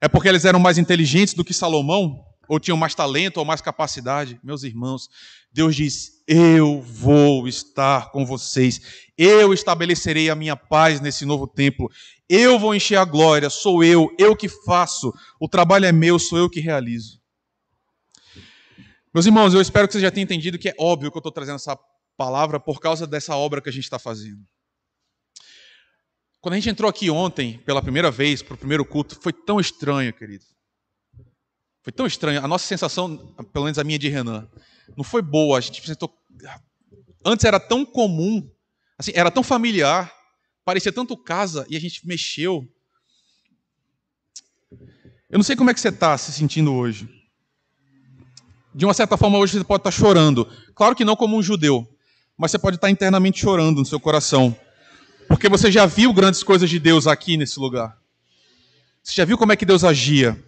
É 0.00 0.06
porque 0.06 0.28
eles 0.28 0.44
eram 0.44 0.60
mais 0.60 0.78
inteligentes 0.78 1.34
do 1.34 1.44
que 1.44 1.52
Salomão? 1.52 2.24
Ou 2.48 2.60
tinham 2.60 2.78
mais 2.78 2.94
talento 2.94 3.38
ou 3.38 3.44
mais 3.44 3.60
capacidade? 3.60 4.40
Meus 4.42 4.62
irmãos, 4.62 5.10
Deus 5.52 5.74
diz: 5.74 6.22
Eu 6.26 6.80
vou 6.80 7.48
estar 7.48 8.10
com 8.10 8.24
vocês, 8.24 8.80
eu 9.18 9.52
estabelecerei 9.52 10.30
a 10.30 10.34
minha 10.34 10.56
paz 10.56 11.00
nesse 11.00 11.26
novo 11.26 11.46
templo, 11.46 11.90
eu 12.28 12.58
vou 12.58 12.74
encher 12.74 12.96
a 12.96 13.04
glória, 13.04 13.50
sou 13.50 13.82
eu, 13.82 14.08
eu 14.16 14.34
que 14.34 14.48
faço, 14.48 15.12
o 15.40 15.48
trabalho 15.48 15.84
é 15.84 15.92
meu, 15.92 16.18
sou 16.18 16.38
eu 16.38 16.48
que 16.48 16.60
realizo. 16.60 17.20
Meus 19.12 19.26
irmãos, 19.26 19.52
eu 19.52 19.60
espero 19.60 19.88
que 19.88 19.94
você 19.94 20.00
já 20.00 20.10
tenha 20.10 20.24
entendido 20.24 20.58
que 20.58 20.68
é 20.68 20.74
óbvio 20.78 21.10
que 21.10 21.16
eu 21.16 21.20
estou 21.20 21.32
trazendo 21.32 21.56
essa 21.56 21.76
palavra 22.18 22.58
por 22.58 22.80
causa 22.80 23.06
dessa 23.06 23.36
obra 23.36 23.62
que 23.62 23.68
a 23.68 23.72
gente 23.72 23.84
está 23.84 23.98
fazendo. 23.98 24.44
Quando 26.40 26.54
a 26.54 26.56
gente 26.56 26.68
entrou 26.68 26.90
aqui 26.90 27.08
ontem, 27.08 27.58
pela 27.58 27.80
primeira 27.80 28.10
vez, 28.10 28.42
para 28.42 28.54
o 28.54 28.58
primeiro 28.58 28.84
culto, 28.84 29.18
foi 29.20 29.32
tão 29.32 29.60
estranho, 29.60 30.12
querido. 30.12 30.44
Foi 31.82 31.92
tão 31.92 32.06
estranho. 32.06 32.44
A 32.44 32.48
nossa 32.48 32.66
sensação, 32.66 33.16
pelo 33.52 33.64
menos 33.64 33.78
a 33.78 33.84
minha 33.84 33.98
de 33.98 34.08
Renan, 34.08 34.48
não 34.96 35.04
foi 35.04 35.22
boa. 35.22 35.58
A 35.58 35.60
gente 35.60 35.84
sentou. 35.86 36.12
Antes 37.24 37.44
era 37.44 37.60
tão 37.60 37.84
comum, 37.86 38.50
assim, 38.98 39.12
era 39.14 39.30
tão 39.30 39.42
familiar, 39.42 40.12
parecia 40.64 40.92
tanto 40.92 41.16
casa, 41.16 41.66
e 41.68 41.76
a 41.76 41.80
gente 41.80 42.06
mexeu. 42.06 42.68
Eu 45.30 45.38
não 45.38 45.42
sei 45.42 45.56
como 45.56 45.70
é 45.70 45.74
que 45.74 45.80
você 45.80 45.88
está 45.88 46.16
se 46.18 46.32
sentindo 46.32 46.74
hoje. 46.74 47.08
De 48.74 48.84
uma 48.84 48.94
certa 48.94 49.16
forma, 49.16 49.38
hoje 49.38 49.58
você 49.58 49.64
pode 49.64 49.80
estar 49.80 49.90
tá 49.90 49.96
chorando. 49.96 50.44
Claro 50.74 50.94
que 50.94 51.04
não 51.04 51.16
como 51.16 51.36
um 51.36 51.42
judeu, 51.42 51.86
mas 52.38 52.52
você 52.52 52.58
pode 52.58 52.76
estar 52.76 52.88
internamente 52.88 53.40
chorando 53.40 53.78
no 53.78 53.84
seu 53.84 53.98
coração. 53.98 54.56
Porque 55.26 55.48
você 55.48 55.72
já 55.72 55.84
viu 55.84 56.12
grandes 56.12 56.44
coisas 56.44 56.70
de 56.70 56.78
Deus 56.78 57.08
aqui 57.08 57.36
nesse 57.36 57.58
lugar. 57.58 57.98
Você 59.02 59.12
já 59.14 59.24
viu 59.24 59.36
como 59.36 59.52
é 59.52 59.56
que 59.56 59.66
Deus 59.66 59.82
agia. 59.82 60.40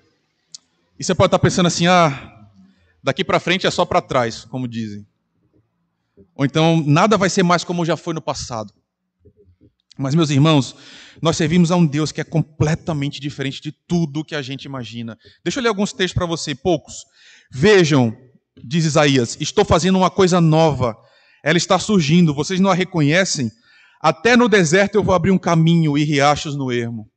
E 0.99 1.03
você 1.03 1.15
pode 1.15 1.27
estar 1.27 1.41
pensando 1.41 1.67
assim: 1.67 1.89
ah, 1.89 2.49
daqui 3.03 3.25
para 3.25 3.41
frente 3.41 3.67
é 3.67 3.71
só 3.71 3.85
para 3.85 4.01
trás, 4.01 4.45
como 4.45 4.69
dizem. 4.69 5.05
Ou 6.37 6.45
então, 6.45 6.83
nada 6.87 7.19
vai 7.19 7.29
ser 7.29 7.43
mais 7.43 7.65
como 7.65 7.85
já 7.85 7.97
foi 7.97 8.15
no 8.15 8.23
passado. 8.23 8.73
Mas, 9.99 10.15
meus 10.15 10.31
irmãos, 10.31 10.77
nós 11.21 11.37
servimos 11.37 11.71
a 11.71 11.77
um 11.77 11.85
Deus 11.85 12.13
que 12.13 12.21
é 12.21 12.25
completamente 12.25 13.21
diferente 13.21 13.61
de 13.61 13.73
tudo 13.73 14.25
que 14.25 14.35
a 14.35 14.41
gente 14.41 14.65
imagina. 14.65 15.19
Deixa 15.45 15.59
eu 15.59 15.63
ler 15.63 15.69
alguns 15.69 15.93
textos 15.93 16.15
para 16.15 16.25
você, 16.25 16.55
poucos. 16.55 17.05
Vejam, 17.51 18.17
diz 18.57 18.85
Isaías: 18.85 19.37
estou 19.41 19.65
fazendo 19.65 19.99
uma 19.99 20.11
coisa 20.11 20.41
nova 20.41 20.97
ela 21.43 21.59
está 21.59 21.79
surgindo, 21.79 22.35
vocês 22.35 22.61
não 22.61 22.71
a 22.71 22.75
reconhecem? 22.75 23.51
Até 24.01 24.37
no 24.37 24.49
deserto 24.49 24.95
eu 24.95 25.03
vou 25.03 25.15
abrir 25.15 25.31
um 25.31 25.39
caminho 25.39 25.97
e 25.97 26.05
riachos 26.05 26.57
no 26.57 26.73
ermo. 26.73 27.09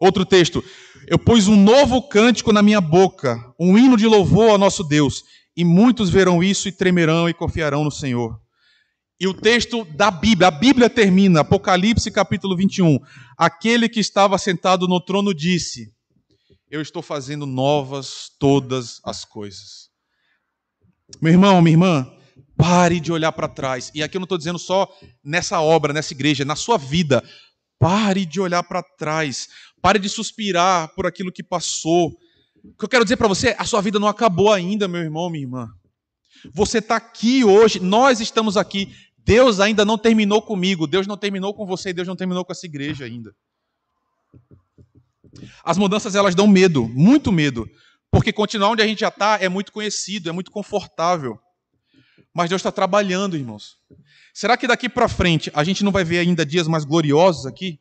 Outro 0.00 0.24
texto, 0.24 0.64
eu 1.06 1.18
pus 1.18 1.46
um 1.46 1.56
novo 1.56 2.08
cântico 2.08 2.52
na 2.52 2.62
minha 2.62 2.80
boca, 2.80 3.38
um 3.58 3.76
hino 3.76 3.96
de 3.96 4.06
louvor 4.06 4.50
ao 4.50 4.58
nosso 4.58 4.82
Deus, 4.82 5.22
e 5.56 5.64
muitos 5.64 6.08
verão 6.08 6.42
isso 6.42 6.68
e 6.68 6.72
tremerão 6.72 7.28
e 7.28 7.34
confiarão 7.34 7.84
no 7.84 7.90
Senhor. 7.90 8.40
E 9.20 9.28
o 9.28 9.34
texto 9.34 9.84
da 9.84 10.10
Bíblia, 10.10 10.48
a 10.48 10.50
Bíblia 10.50 10.88
termina, 10.88 11.40
Apocalipse 11.40 12.10
capítulo 12.10 12.56
21. 12.56 12.98
Aquele 13.36 13.86
que 13.86 14.00
estava 14.00 14.38
sentado 14.38 14.88
no 14.88 14.98
trono 14.98 15.34
disse: 15.34 15.92
Eu 16.70 16.80
estou 16.80 17.02
fazendo 17.02 17.44
novas 17.44 18.30
todas 18.38 18.98
as 19.04 19.22
coisas. 19.22 19.90
Meu 21.20 21.32
irmão, 21.32 21.60
minha 21.60 21.74
irmã, 21.74 22.10
pare 22.60 23.00
de 23.00 23.10
olhar 23.10 23.32
para 23.32 23.48
trás. 23.48 23.90
E 23.94 24.02
aqui 24.02 24.16
eu 24.16 24.20
não 24.20 24.26
estou 24.26 24.36
dizendo 24.36 24.58
só 24.58 24.86
nessa 25.24 25.60
obra, 25.60 25.94
nessa 25.94 26.12
igreja, 26.12 26.44
na 26.44 26.54
sua 26.54 26.76
vida. 26.76 27.24
Pare 27.78 28.26
de 28.26 28.38
olhar 28.38 28.62
para 28.62 28.82
trás. 28.82 29.48
Pare 29.80 29.98
de 29.98 30.10
suspirar 30.10 30.94
por 30.94 31.06
aquilo 31.06 31.32
que 31.32 31.42
passou. 31.42 32.14
O 32.62 32.76
que 32.76 32.84
eu 32.84 32.88
quero 32.88 33.04
dizer 33.04 33.16
para 33.16 33.28
você, 33.28 33.56
a 33.58 33.64
sua 33.64 33.80
vida 33.80 33.98
não 33.98 34.06
acabou 34.06 34.52
ainda, 34.52 34.86
meu 34.86 35.00
irmão, 35.00 35.30
minha 35.30 35.44
irmã. 35.44 35.70
Você 36.52 36.78
está 36.78 36.96
aqui 36.96 37.42
hoje, 37.42 37.80
nós 37.80 38.20
estamos 38.20 38.58
aqui. 38.58 38.94
Deus 39.18 39.58
ainda 39.58 39.84
não 39.84 39.96
terminou 39.96 40.42
comigo, 40.42 40.86
Deus 40.86 41.06
não 41.06 41.16
terminou 41.16 41.54
com 41.54 41.64
você, 41.64 41.92
Deus 41.92 42.06
não 42.06 42.16
terminou 42.16 42.44
com 42.44 42.52
essa 42.52 42.66
igreja 42.66 43.06
ainda. 43.06 43.34
As 45.64 45.78
mudanças 45.78 46.14
elas 46.14 46.34
dão 46.34 46.46
medo, 46.46 46.88
muito 46.88 47.30
medo, 47.30 47.68
porque 48.10 48.32
continuar 48.32 48.70
onde 48.70 48.82
a 48.82 48.86
gente 48.86 49.00
já 49.00 49.08
está 49.08 49.38
é 49.40 49.48
muito 49.48 49.72
conhecido, 49.72 50.28
é 50.28 50.32
muito 50.32 50.50
confortável. 50.50 51.38
Mas 52.32 52.48
Deus 52.48 52.60
está 52.60 52.70
trabalhando, 52.70 53.36
irmãos. 53.36 53.76
Será 54.32 54.56
que 54.56 54.66
daqui 54.66 54.88
para 54.88 55.08
frente 55.08 55.50
a 55.54 55.64
gente 55.64 55.82
não 55.82 55.92
vai 55.92 56.04
ver 56.04 56.20
ainda 56.20 56.46
dias 56.46 56.68
mais 56.68 56.84
gloriosos 56.84 57.46
aqui? 57.46 57.80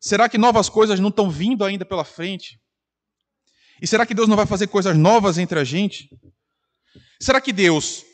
Será 0.00 0.28
que 0.28 0.38
novas 0.38 0.68
coisas 0.68 1.00
não 1.00 1.08
estão 1.08 1.30
vindo 1.30 1.64
ainda 1.64 1.84
pela 1.84 2.04
frente? 2.04 2.60
E 3.80 3.86
será 3.86 4.06
que 4.06 4.14
Deus 4.14 4.28
não 4.28 4.36
vai 4.36 4.46
fazer 4.46 4.66
coisas 4.66 4.96
novas 4.96 5.38
entre 5.38 5.58
a 5.58 5.64
gente? 5.64 6.08
Será 7.20 7.40
que 7.40 7.52
Deus, 7.52 8.04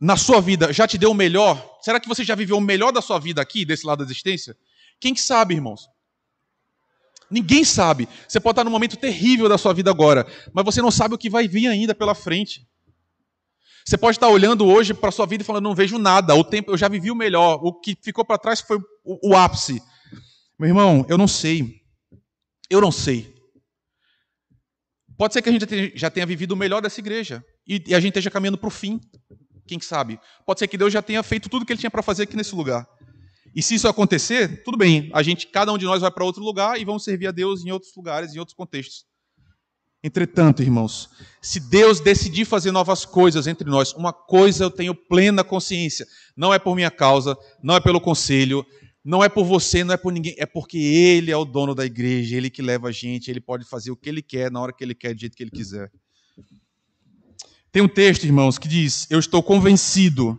na 0.00 0.16
sua 0.16 0.40
vida, 0.40 0.72
já 0.72 0.86
te 0.86 0.98
deu 0.98 1.10
o 1.10 1.14
melhor? 1.14 1.78
Será 1.80 1.98
que 2.00 2.08
você 2.08 2.24
já 2.24 2.34
viveu 2.34 2.56
o 2.56 2.60
melhor 2.60 2.92
da 2.92 3.00
sua 3.00 3.18
vida 3.18 3.40
aqui, 3.40 3.64
desse 3.64 3.86
lado 3.86 3.98
da 3.98 4.04
existência? 4.04 4.56
Quem 5.00 5.14
que 5.14 5.20
sabe, 5.20 5.54
irmãos? 5.54 5.88
Ninguém 7.30 7.64
sabe. 7.64 8.08
Você 8.28 8.38
pode 8.38 8.52
estar 8.52 8.64
num 8.64 8.70
momento 8.70 8.96
terrível 8.96 9.48
da 9.48 9.58
sua 9.58 9.72
vida 9.72 9.90
agora, 9.90 10.26
mas 10.52 10.64
você 10.64 10.80
não 10.80 10.90
sabe 10.90 11.14
o 11.14 11.18
que 11.18 11.30
vai 11.30 11.48
vir 11.48 11.68
ainda 11.68 11.94
pela 11.94 12.14
frente. 12.14 12.66
Você 13.84 13.98
pode 13.98 14.16
estar 14.16 14.28
olhando 14.28 14.66
hoje 14.66 14.94
para 14.94 15.10
a 15.10 15.12
sua 15.12 15.26
vida 15.26 15.42
e 15.42 15.46
falando, 15.46 15.64
não 15.64 15.74
vejo 15.74 15.98
nada, 15.98 16.34
o 16.34 16.42
tempo 16.42 16.70
eu 16.70 16.76
já 16.76 16.88
vivi 16.88 17.10
o 17.10 17.14
melhor, 17.14 17.60
o 17.62 17.72
que 17.72 17.96
ficou 18.00 18.24
para 18.24 18.38
trás 18.38 18.60
foi 18.60 18.78
o, 19.04 19.30
o 19.30 19.36
ápice. 19.36 19.82
Meu 20.58 20.68
irmão, 20.68 21.04
eu 21.08 21.18
não 21.18 21.28
sei. 21.28 21.82
Eu 22.70 22.80
não 22.80 22.90
sei. 22.90 23.34
Pode 25.18 25.34
ser 25.34 25.42
que 25.42 25.50
a 25.50 25.52
gente 25.52 25.92
já 25.94 26.10
tenha 26.10 26.24
vivido 26.24 26.52
o 26.52 26.56
melhor 26.56 26.80
dessa 26.80 26.98
igreja 26.98 27.44
e 27.66 27.94
a 27.94 28.00
gente 28.00 28.12
esteja 28.12 28.30
caminhando 28.30 28.56
para 28.56 28.68
o 28.68 28.70
fim. 28.70 29.00
Quem 29.66 29.78
sabe? 29.80 30.18
Pode 30.46 30.60
ser 30.60 30.66
que 30.66 30.78
Deus 30.78 30.92
já 30.92 31.02
tenha 31.02 31.22
feito 31.22 31.48
tudo 31.48 31.62
o 31.62 31.66
que 31.66 31.72
ele 31.72 31.80
tinha 31.80 31.90
para 31.90 32.02
fazer 32.02 32.22
aqui 32.24 32.36
nesse 32.36 32.54
lugar. 32.54 32.86
E 33.54 33.62
se 33.62 33.74
isso 33.74 33.86
acontecer, 33.86 34.64
tudo 34.64 34.76
bem. 34.76 35.10
A 35.14 35.22
gente, 35.22 35.46
cada 35.46 35.72
um 35.72 35.78
de 35.78 35.84
nós 35.84 36.00
vai 36.00 36.10
para 36.10 36.24
outro 36.24 36.42
lugar 36.42 36.80
e 36.80 36.84
vamos 36.84 37.04
servir 37.04 37.28
a 37.28 37.30
Deus 37.30 37.64
em 37.64 37.70
outros 37.70 37.94
lugares, 37.94 38.34
em 38.34 38.38
outros 38.38 38.56
contextos. 38.56 39.04
Entretanto, 40.06 40.62
irmãos, 40.62 41.08
se 41.40 41.58
Deus 41.58 41.98
decidir 41.98 42.44
fazer 42.44 42.70
novas 42.70 43.06
coisas 43.06 43.46
entre 43.46 43.66
nós, 43.66 43.94
uma 43.94 44.12
coisa 44.12 44.64
eu 44.64 44.70
tenho 44.70 44.94
plena 44.94 45.42
consciência: 45.42 46.06
não 46.36 46.52
é 46.52 46.58
por 46.58 46.76
minha 46.76 46.90
causa, 46.90 47.34
não 47.62 47.74
é 47.74 47.80
pelo 47.80 47.98
conselho, 47.98 48.66
não 49.02 49.24
é 49.24 49.30
por 49.30 49.46
você, 49.46 49.82
não 49.82 49.94
é 49.94 49.96
por 49.96 50.12
ninguém, 50.12 50.34
é 50.36 50.44
porque 50.44 50.76
Ele 50.76 51.30
é 51.30 51.36
o 51.38 51.46
dono 51.46 51.74
da 51.74 51.86
igreja, 51.86 52.36
Ele 52.36 52.50
que 52.50 52.60
leva 52.60 52.88
a 52.88 52.92
gente, 52.92 53.30
Ele 53.30 53.40
pode 53.40 53.64
fazer 53.64 53.92
o 53.92 53.96
que 53.96 54.10
Ele 54.10 54.20
quer, 54.20 54.50
na 54.50 54.60
hora 54.60 54.74
que 54.74 54.84
Ele 54.84 54.94
quer, 54.94 55.14
do 55.14 55.20
jeito 55.20 55.34
que 55.34 55.42
Ele 55.42 55.50
quiser. 55.50 55.90
Tem 57.72 57.80
um 57.80 57.88
texto, 57.88 58.24
irmãos, 58.24 58.58
que 58.58 58.68
diz: 58.68 59.10
Eu 59.10 59.18
estou 59.18 59.42
convencido 59.42 60.38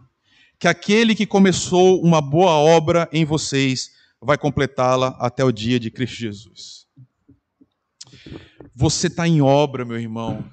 que 0.59 0.67
aquele 0.67 1.15
que 1.15 1.25
começou 1.25 2.03
uma 2.03 2.21
boa 2.21 2.51
obra 2.51 3.09
em 3.11 3.25
vocês 3.25 3.89
vai 4.21 4.37
completá-la 4.37 5.17
até 5.19 5.43
o 5.43 5.51
dia 5.51 5.79
de 5.79 5.89
Cristo 5.89 6.17
Jesus. 6.17 6.84
Você 8.75 9.07
está 9.07 9.25
em 9.25 9.41
obra, 9.41 9.85
meu 9.85 9.97
irmão. 9.97 10.51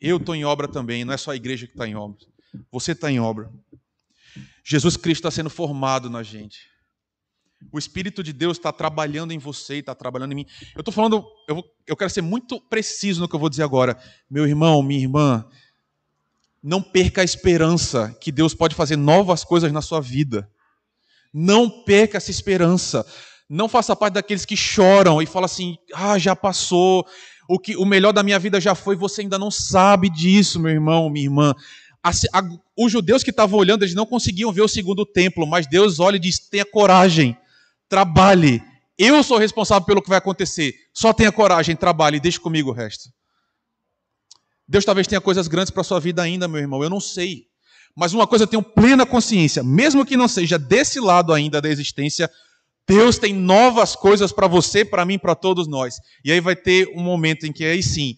Eu 0.00 0.16
estou 0.16 0.34
em 0.34 0.44
obra 0.44 0.66
também, 0.66 1.04
não 1.04 1.14
é 1.14 1.16
só 1.16 1.30
a 1.30 1.36
igreja 1.36 1.66
que 1.66 1.72
está 1.72 1.86
em 1.86 1.94
obra. 1.94 2.18
Você 2.72 2.90
está 2.90 3.10
em 3.10 3.20
obra. 3.20 3.50
Jesus 4.64 4.96
Cristo 4.96 5.20
está 5.20 5.30
sendo 5.30 5.48
formado 5.48 6.10
na 6.10 6.24
gente. 6.24 6.72
O 7.70 7.78
Espírito 7.78 8.20
de 8.22 8.32
Deus 8.32 8.56
está 8.56 8.72
trabalhando 8.72 9.32
em 9.32 9.38
você 9.38 9.76
e 9.76 9.78
está 9.78 9.94
trabalhando 9.94 10.32
em 10.32 10.34
mim. 10.34 10.46
Eu 10.74 10.80
estou 10.80 10.92
falando, 10.92 11.24
eu, 11.48 11.54
vou, 11.54 11.64
eu 11.86 11.96
quero 11.96 12.10
ser 12.10 12.20
muito 12.20 12.60
preciso 12.60 13.20
no 13.20 13.28
que 13.28 13.36
eu 13.36 13.40
vou 13.40 13.48
dizer 13.48 13.62
agora. 13.62 13.96
Meu 14.28 14.44
irmão, 14.44 14.82
minha 14.82 15.00
irmã, 15.00 15.48
não 16.60 16.82
perca 16.82 17.20
a 17.20 17.24
esperança 17.24 18.16
que 18.20 18.32
Deus 18.32 18.54
pode 18.54 18.74
fazer 18.74 18.96
novas 18.96 19.44
coisas 19.44 19.70
na 19.70 19.80
sua 19.80 20.00
vida. 20.00 20.50
Não 21.32 21.84
perca 21.84 22.16
essa 22.16 22.30
esperança. 22.32 23.06
Não 23.48 23.68
faça 23.68 23.94
parte 23.94 24.14
daqueles 24.14 24.44
que 24.44 24.56
choram 24.56 25.22
e 25.22 25.26
falam 25.26 25.46
assim: 25.46 25.76
ah, 25.94 26.18
já 26.18 26.34
passou, 26.34 27.06
o, 27.48 27.58
que, 27.58 27.76
o 27.76 27.84
melhor 27.84 28.12
da 28.12 28.22
minha 28.22 28.38
vida 28.38 28.60
já 28.60 28.74
foi, 28.74 28.96
você 28.96 29.22
ainda 29.22 29.38
não 29.38 29.50
sabe 29.50 30.08
disso, 30.08 30.60
meu 30.60 30.70
irmão, 30.70 31.10
minha 31.10 31.26
irmã. 31.26 31.54
A, 32.02 32.10
a, 32.10 32.42
os 32.76 32.90
judeus 32.90 33.22
que 33.22 33.30
estavam 33.30 33.58
olhando, 33.58 33.82
eles 33.82 33.94
não 33.94 34.06
conseguiam 34.06 34.52
ver 34.52 34.62
o 34.62 34.68
segundo 34.68 35.04
templo, 35.04 35.46
mas 35.46 35.66
Deus 35.66 36.00
olha 36.00 36.16
e 36.16 36.20
diz: 36.20 36.38
tenha 36.38 36.64
coragem, 36.64 37.36
trabalhe. 37.88 38.62
Eu 38.98 39.22
sou 39.22 39.38
responsável 39.38 39.84
pelo 39.84 40.02
que 40.02 40.08
vai 40.08 40.18
acontecer. 40.18 40.74
Só 40.92 41.12
tenha 41.12 41.32
coragem, 41.32 41.74
trabalhe 41.74 42.18
e 42.18 42.20
deixe 42.20 42.38
comigo 42.38 42.70
o 42.70 42.72
resto. 42.72 43.10
Deus 44.66 44.84
talvez 44.84 45.06
tenha 45.06 45.20
coisas 45.20 45.48
grandes 45.48 45.70
para 45.70 45.80
a 45.80 45.84
sua 45.84 46.00
vida 46.00 46.22
ainda, 46.22 46.46
meu 46.48 46.60
irmão, 46.60 46.82
eu 46.82 46.90
não 46.90 47.00
sei. 47.00 47.46
Mas 47.94 48.14
uma 48.14 48.26
coisa 48.26 48.44
eu 48.44 48.48
tenho 48.48 48.62
plena 48.62 49.04
consciência, 49.04 49.62
mesmo 49.62 50.06
que 50.06 50.16
não 50.16 50.26
seja 50.26 50.58
desse 50.58 50.98
lado 50.98 51.32
ainda 51.32 51.60
da 51.60 51.68
existência, 51.68 52.30
Deus 52.88 53.18
tem 53.18 53.32
novas 53.32 53.94
coisas 53.94 54.32
para 54.32 54.46
você, 54.46 54.84
para 54.84 55.04
mim, 55.04 55.18
para 55.18 55.34
todos 55.34 55.66
nós. 55.66 55.96
E 56.24 56.32
aí 56.32 56.40
vai 56.40 56.56
ter 56.56 56.88
um 56.94 57.02
momento 57.02 57.46
em 57.46 57.52
que 57.52 57.64
aí 57.64 57.82
sim, 57.82 58.16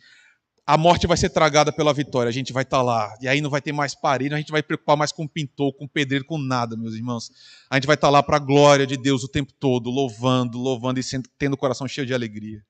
a 0.66 0.78
morte 0.78 1.06
vai 1.06 1.16
ser 1.16 1.28
tragada 1.28 1.70
pela 1.70 1.92
vitória. 1.92 2.28
A 2.28 2.32
gente 2.32 2.52
vai 2.52 2.62
estar 2.62 2.78
tá 2.78 2.82
lá. 2.82 3.14
E 3.20 3.28
aí 3.28 3.40
não 3.40 3.50
vai 3.50 3.60
ter 3.60 3.72
mais 3.72 3.94
parede, 3.94 4.34
a 4.34 4.38
gente 4.38 4.50
vai 4.50 4.62
preocupar 4.62 4.96
mais 4.96 5.12
com 5.12 5.28
pintor, 5.28 5.72
com 5.74 5.86
pedreiro, 5.86 6.24
com 6.24 6.38
nada, 6.38 6.76
meus 6.76 6.94
irmãos. 6.94 7.30
A 7.68 7.76
gente 7.76 7.86
vai 7.86 7.94
estar 7.94 8.08
tá 8.08 8.10
lá 8.10 8.22
para 8.22 8.36
a 8.36 8.40
glória 8.40 8.86
de 8.86 8.96
Deus 8.96 9.22
o 9.22 9.28
tempo 9.28 9.52
todo, 9.60 9.90
louvando, 9.90 10.58
louvando 10.58 10.98
e 10.98 11.02
sendo, 11.02 11.28
tendo 11.38 11.52
o 11.52 11.58
coração 11.58 11.86
cheio 11.86 12.06
de 12.06 12.14
alegria. 12.14 12.62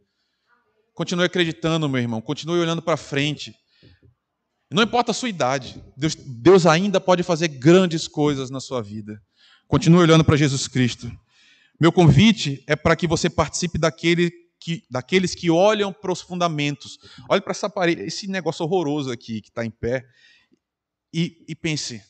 Continue 0.92 1.24
acreditando, 1.24 1.88
meu 1.88 2.00
irmão. 2.00 2.20
Continue 2.20 2.60
olhando 2.60 2.82
para 2.82 2.96
frente. 2.96 3.54
Não 4.70 4.82
importa 4.82 5.12
a 5.12 5.14
sua 5.14 5.28
idade, 5.28 5.80
Deus, 5.96 6.16
Deus 6.16 6.66
ainda 6.66 7.00
pode 7.00 7.22
fazer 7.22 7.46
grandes 7.46 8.08
coisas 8.08 8.50
na 8.50 8.58
sua 8.58 8.82
vida. 8.82 9.22
Continue 9.68 10.00
olhando 10.00 10.24
para 10.24 10.36
Jesus 10.36 10.66
Cristo. 10.66 11.10
Meu 11.80 11.92
convite 11.92 12.62
é 12.66 12.76
para 12.76 12.96
que 12.96 13.06
você 13.06 13.28
participe 13.28 13.78
daquele 13.78 14.30
que, 14.60 14.82
daqueles 14.90 15.34
que 15.34 15.50
olham 15.50 15.92
para 15.92 16.12
os 16.12 16.20
fundamentos. 16.20 16.98
Olhe 17.28 17.40
para 17.40 17.50
essa 17.50 17.68
parede, 17.68 18.02
esse 18.02 18.26
negócio 18.26 18.64
horroroso 18.64 19.10
aqui 19.10 19.40
que 19.42 19.48
está 19.48 19.64
em 19.64 19.70
pé, 19.70 20.04
e, 21.12 21.44
e 21.46 21.54
pense: 21.54 22.02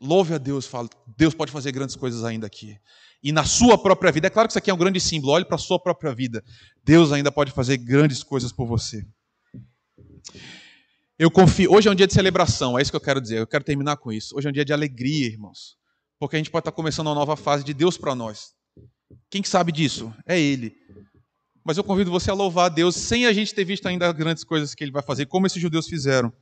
louve 0.00 0.34
a 0.34 0.38
Deus, 0.38 0.66
fala, 0.66 0.88
Deus 1.16 1.34
pode 1.34 1.52
fazer 1.52 1.70
grandes 1.70 1.94
coisas 1.94 2.24
ainda 2.24 2.46
aqui. 2.46 2.76
E 3.22 3.30
na 3.30 3.44
sua 3.44 3.78
própria 3.78 4.10
vida, 4.10 4.26
é 4.26 4.30
claro 4.30 4.48
que 4.48 4.52
isso 4.52 4.58
aqui 4.58 4.70
é 4.70 4.74
um 4.74 4.78
grande 4.78 4.98
símbolo, 4.98 5.32
olhe 5.32 5.44
para 5.44 5.54
a 5.54 5.58
sua 5.58 5.78
própria 5.78 6.12
vida. 6.12 6.42
Deus 6.82 7.12
ainda 7.12 7.30
pode 7.30 7.52
fazer 7.52 7.76
grandes 7.76 8.22
coisas 8.24 8.52
por 8.52 8.66
você. 8.66 9.06
Eu 11.16 11.30
confio. 11.30 11.72
Hoje 11.72 11.88
é 11.88 11.92
um 11.92 11.94
dia 11.94 12.06
de 12.06 12.12
celebração, 12.12 12.76
é 12.76 12.82
isso 12.82 12.90
que 12.90 12.96
eu 12.96 13.00
quero 13.00 13.20
dizer. 13.20 13.38
Eu 13.38 13.46
quero 13.46 13.62
terminar 13.62 13.96
com 13.96 14.10
isso. 14.10 14.36
Hoje 14.36 14.48
é 14.48 14.50
um 14.50 14.52
dia 14.52 14.64
de 14.64 14.72
alegria, 14.72 15.26
irmãos. 15.26 15.76
Porque 16.18 16.34
a 16.34 16.38
gente 16.38 16.50
pode 16.50 16.62
estar 16.62 16.72
começando 16.72 17.06
uma 17.06 17.14
nova 17.14 17.36
fase 17.36 17.62
de 17.62 17.72
Deus 17.72 17.96
para 17.96 18.14
nós. 18.14 18.54
Quem 19.30 19.42
sabe 19.42 19.72
disso? 19.72 20.12
É 20.26 20.38
Ele. 20.38 20.74
Mas 21.64 21.76
eu 21.76 21.84
convido 21.84 22.10
você 22.10 22.30
a 22.30 22.34
louvar 22.34 22.66
a 22.66 22.68
Deus 22.68 22.96
sem 22.96 23.26
a 23.26 23.32
gente 23.32 23.54
ter 23.54 23.64
visto 23.64 23.86
ainda 23.86 24.12
grandes 24.12 24.44
coisas 24.44 24.74
que 24.74 24.82
Ele 24.82 24.90
vai 24.90 25.02
fazer, 25.02 25.26
como 25.26 25.46
esses 25.46 25.60
judeus 25.60 25.86
fizeram. 25.86 26.32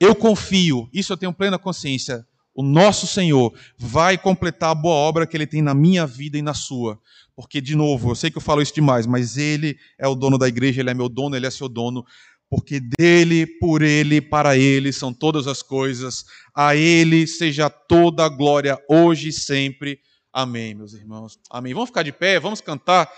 Eu 0.00 0.14
confio, 0.14 0.88
isso 0.92 1.12
eu 1.12 1.16
tenho 1.16 1.32
plena 1.32 1.58
consciência. 1.58 2.26
O 2.54 2.62
nosso 2.62 3.06
Senhor 3.06 3.52
vai 3.78 4.16
completar 4.16 4.70
a 4.70 4.74
boa 4.74 4.94
obra 4.94 5.26
que 5.26 5.36
Ele 5.36 5.46
tem 5.46 5.62
na 5.62 5.74
minha 5.74 6.06
vida 6.06 6.38
e 6.38 6.42
na 6.42 6.54
sua. 6.54 6.98
Porque, 7.34 7.60
de 7.60 7.76
novo, 7.76 8.10
eu 8.10 8.14
sei 8.14 8.30
que 8.30 8.38
eu 8.38 8.42
falo 8.42 8.62
isso 8.62 8.74
demais, 8.74 9.06
mas 9.06 9.36
Ele 9.36 9.76
é 9.98 10.08
o 10.08 10.14
dono 10.14 10.38
da 10.38 10.48
igreja, 10.48 10.80
Ele 10.80 10.90
é 10.90 10.94
meu 10.94 11.08
dono, 11.08 11.36
Ele 11.36 11.46
é 11.46 11.50
seu 11.50 11.68
dono 11.68 12.04
porque 12.48 12.80
dele, 12.80 13.46
por 13.46 13.82
ele, 13.82 14.20
para 14.20 14.56
ele 14.56 14.92
são 14.92 15.12
todas 15.12 15.46
as 15.46 15.62
coisas. 15.62 16.24
A 16.54 16.76
ele 16.76 17.26
seja 17.26 17.68
toda 17.68 18.24
a 18.24 18.28
glória 18.28 18.78
hoje 18.88 19.28
e 19.28 19.32
sempre. 19.32 19.98
Amém, 20.36 20.74
meus 20.74 20.92
irmãos. 20.92 21.38
Amém. 21.48 21.72
Vamos 21.72 21.88
ficar 21.88 22.02
de 22.02 22.12
pé, 22.12 22.38
vamos 22.38 22.60
cantar. 22.60 23.10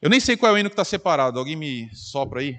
Eu 0.00 0.08
nem 0.08 0.20
sei 0.20 0.36
qual 0.36 0.52
é 0.52 0.54
o 0.54 0.58
hino 0.58 0.70
que 0.70 0.74
está 0.74 0.84
separado. 0.84 1.36
Alguém 1.36 1.56
me 1.56 1.90
sopra 1.92 2.42
aí? 2.42 2.56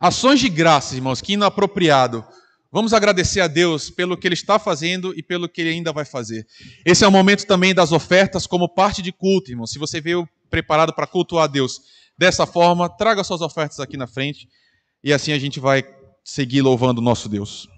Ações 0.00 0.40
de 0.40 0.48
graça, 0.48 0.96
irmãos, 0.96 1.20
que 1.20 1.34
inapropriado. 1.34 2.26
Vamos 2.72 2.92
agradecer 2.92 3.40
a 3.40 3.46
Deus 3.46 3.88
pelo 3.88 4.16
que 4.16 4.26
Ele 4.26 4.34
está 4.34 4.58
fazendo 4.58 5.16
e 5.16 5.22
pelo 5.22 5.48
que 5.48 5.60
Ele 5.60 5.70
ainda 5.70 5.92
vai 5.92 6.04
fazer. 6.04 6.44
Esse 6.84 7.04
é 7.04 7.06
o 7.06 7.12
momento 7.12 7.46
também 7.46 7.72
das 7.72 7.92
ofertas 7.92 8.48
como 8.48 8.68
parte 8.68 9.00
de 9.00 9.12
culto, 9.12 9.52
irmão. 9.52 9.64
Se 9.64 9.78
você 9.78 10.00
veio 10.00 10.28
preparado 10.50 10.92
para 10.92 11.06
cultuar 11.06 11.44
a 11.44 11.46
Deus 11.46 11.80
dessa 12.18 12.48
forma, 12.48 12.88
traga 12.88 13.22
suas 13.22 13.42
ofertas 13.42 13.78
aqui 13.78 13.96
na 13.96 14.08
frente 14.08 14.48
e 15.04 15.12
assim 15.12 15.30
a 15.30 15.38
gente 15.38 15.60
vai 15.60 15.84
seguir 16.24 16.62
louvando 16.62 17.00
o 17.00 17.04
nosso 17.04 17.28
Deus. 17.28 17.68